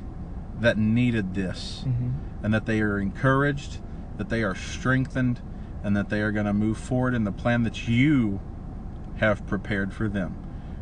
that 0.60 0.78
needed 0.78 1.34
this 1.34 1.84
mm-hmm. 1.86 2.12
and 2.44 2.54
that 2.54 2.66
they 2.66 2.80
are 2.80 3.00
encouraged, 3.00 3.80
that 4.18 4.30
they 4.30 4.44
are 4.44 4.56
strengthened, 4.56 5.42
and 5.84 5.98
that 5.98 6.10
they 6.10 6.22
are 6.22 6.32
going 6.32 6.46
to 6.46 6.54
move 6.54 6.78
forward 6.78 7.14
in 7.14 7.26
the 7.26 7.32
plan 7.32 7.64
that 7.64 7.88
you 7.88 8.40
have 9.18 9.46
prepared 9.48 9.94
for 9.94 10.08
them. 10.08 10.38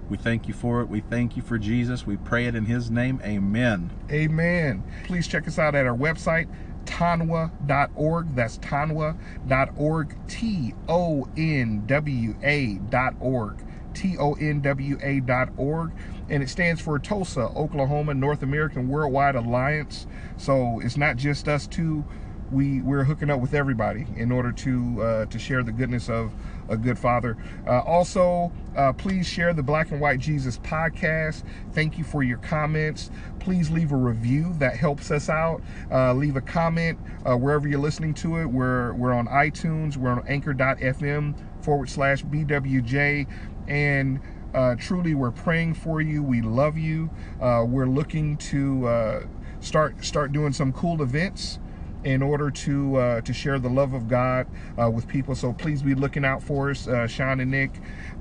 We 0.09 0.17
thank 0.17 0.47
you 0.47 0.53
for 0.53 0.81
it. 0.81 0.89
We 0.89 0.99
thank 0.99 1.36
you 1.36 1.41
for 1.41 1.57
Jesus. 1.57 2.05
We 2.05 2.17
pray 2.17 2.45
it 2.45 2.55
in 2.55 2.65
his 2.65 2.91
name. 2.91 3.21
Amen. 3.23 3.91
Amen. 4.12 4.83
Please 5.05 5.27
check 5.27 5.47
us 5.47 5.57
out 5.57 5.75
at 5.75 5.86
our 5.86 5.95
website, 5.95 6.47
tonwa.org. 6.86 8.36
That's 8.36 8.58
tonwa.org. 8.60 10.28
T 10.28 10.74
O 10.88 11.28
N 11.38 11.84
W 11.86 12.36
A.org. 12.43 13.58
T 13.93 14.17
O 14.17 14.34
N 14.34 14.62
W 14.62 14.98
A.org. 15.02 15.91
And 16.30 16.41
it 16.41 16.50
stands 16.50 16.82
for 16.82 16.98
Tulsa, 17.00 17.41
Oklahoma 17.56 18.13
North 18.13 18.43
American 18.43 18.88
Worldwide 18.88 19.36
Alliance. 19.36 20.08
So 20.38 20.80
it's 20.80 20.98
not 20.98 21.17
just 21.17 21.48
us 21.48 21.67
two 21.67 22.06
we 22.52 22.82
we're 22.82 23.04
hooking 23.04 23.30
up 23.30 23.39
with 23.39 23.54
everybody 23.54 24.06
in 24.15 24.32
order 24.32 24.52
to 24.52 25.02
uh, 25.02 25.26
to 25.26 25.39
share 25.39 25.63
the 25.63 25.72
goodness 25.72 26.10
of 26.10 26.32
a 26.73 26.77
good 26.77 26.99
father. 26.99 27.38
Uh, 27.65 27.79
also, 27.81 28.51
uh, 28.75 28.91
please 28.93 29.25
share 29.25 29.53
the 29.53 29.63
Black 29.63 29.91
and 29.91 30.01
White 30.01 30.19
Jesus 30.19 30.57
podcast. 30.59 31.43
Thank 31.71 31.97
you 31.97 32.03
for 32.03 32.23
your 32.23 32.39
comments. 32.39 33.09
Please 33.39 33.69
leave 33.69 33.91
a 33.91 33.95
review 33.95 34.53
that 34.57 34.75
helps 34.75 35.12
us 35.12 35.29
out. 35.29 35.62
Uh, 35.91 36.13
leave 36.13 36.36
a 36.36 36.41
comment 36.41 36.99
uh, 37.25 37.36
wherever 37.36 37.67
you're 37.67 37.79
listening 37.79 38.13
to 38.15 38.38
it. 38.38 38.45
We're 38.45 38.93
we're 38.93 39.13
on 39.13 39.27
iTunes. 39.27 39.95
We're 39.95 40.12
on 40.12 40.27
Anchor.fm 40.27 41.36
forward 41.63 41.89
slash 41.89 42.23
BWJ 42.23 43.27
and. 43.67 44.19
Uh, 44.53 44.75
truly, 44.75 45.15
we're 45.15 45.31
praying 45.31 45.73
for 45.73 45.99
you. 45.99 46.21
We 46.21 46.43
love 46.43 46.77
you. 46.77 47.09
we're 47.41 47.88
looking 47.88 48.38
to 48.38 49.27
start 49.62 50.05
start 50.05 50.31
doing 50.31 50.53
some 50.53 50.71
cool 50.71 51.01
events 51.01 51.57
in 52.04 52.22
order 52.22 52.52
to 52.52 52.96
uh, 52.98 53.22
to 53.22 53.34
share 53.34 53.60
the 53.60 53.70
love 53.70 53.94
of 53.94 54.08
God 54.08 54.48
uh, 54.82 54.89
with 54.89 55.08
people. 55.08 55.36
So 55.36 55.54
please 55.54 55.82
be 55.82 55.96
looking 55.96 56.26
out 56.26 56.44
for 56.44 56.70
us, 56.70 56.88
uh, 56.88 57.08
Sean 57.08 57.39
and 57.39 57.52
Nick 57.52 57.72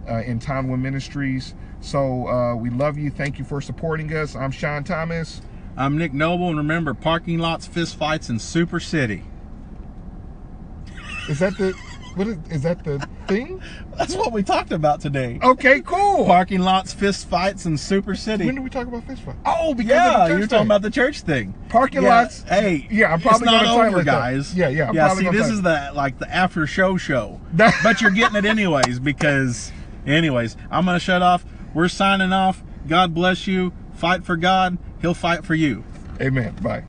uh, 0.08 0.22
in 0.22 0.38
Tonwa 0.38 0.80
Ministries. 0.80 1.54
So 1.80 2.28
uh, 2.28 2.54
we 2.54 2.70
love 2.70 2.98
you. 2.98 3.10
Thank 3.10 3.38
you 3.38 3.44
for 3.44 3.60
supporting 3.60 4.12
us. 4.14 4.36
I'm 4.36 4.50
Sean 4.50 4.84
Thomas. 4.84 5.42
I'm 5.76 5.96
Nick 5.96 6.12
Noble, 6.12 6.48
and 6.48 6.58
remember, 6.58 6.92
parking 6.92 7.38
lots, 7.38 7.66
fist 7.66 7.96
fights, 7.96 8.28
and 8.28 8.40
Super 8.40 8.78
City. 8.78 9.24
Is 11.28 11.38
that 11.38 11.56
the 11.56 11.72
what 12.14 12.26
is, 12.26 12.36
is 12.50 12.62
that 12.62 12.84
the 12.84 13.06
thing? 13.32 13.62
That's 13.96 14.14
what 14.14 14.32
we 14.32 14.42
talked 14.42 14.72
about 14.72 15.00
today. 15.00 15.38
Okay, 15.42 15.80
cool. 15.80 16.24
Parking 16.24 16.60
lots, 16.60 16.92
fist 16.92 17.28
fights, 17.28 17.64
and 17.66 17.78
Super 17.78 18.14
City. 18.14 18.46
When 18.46 18.54
did 18.54 18.64
we 18.64 18.70
talk 18.70 18.86
about 18.86 19.04
fist 19.04 19.22
fight? 19.22 19.36
Oh, 19.44 19.74
because 19.74 19.90
yeah, 19.90 20.22
of 20.22 20.28
the 20.30 20.38
you're 20.38 20.46
talking 20.46 20.66
about 20.66 20.82
the 20.82 20.90
church 20.90 21.20
thing. 21.22 21.54
parking 21.68 22.02
Yeah, 22.02 22.22
lots. 22.22 22.42
Hey, 22.44 22.86
yeah, 22.90 23.12
I'm 23.12 23.20
probably 23.20 23.46
not 23.46 23.66
over, 23.66 24.02
guys. 24.02 24.54
Yeah, 24.54 24.68
yeah, 24.68 24.88
I'm 24.88 24.94
yeah. 24.94 25.14
See, 25.14 25.28
this 25.28 25.48
is 25.48 25.62
the 25.62 25.92
like 25.94 26.18
the 26.18 26.32
after 26.32 26.66
show 26.66 26.96
show, 26.96 27.40
but 27.54 28.00
you're 28.00 28.10
getting 28.10 28.36
it 28.36 28.44
anyways 28.44 28.98
because, 28.98 29.72
anyways, 30.06 30.56
I'm 30.70 30.84
gonna 30.84 31.00
shut 31.00 31.22
off. 31.22 31.44
We're 31.74 31.88
signing 31.88 32.32
off. 32.32 32.62
God 32.88 33.14
bless 33.14 33.46
you. 33.46 33.72
Fight 33.94 34.24
for 34.24 34.36
God. 34.36 34.78
He'll 35.00 35.14
fight 35.14 35.44
for 35.44 35.54
you. 35.54 35.84
Amen. 36.20 36.54
Bye. 36.62 36.84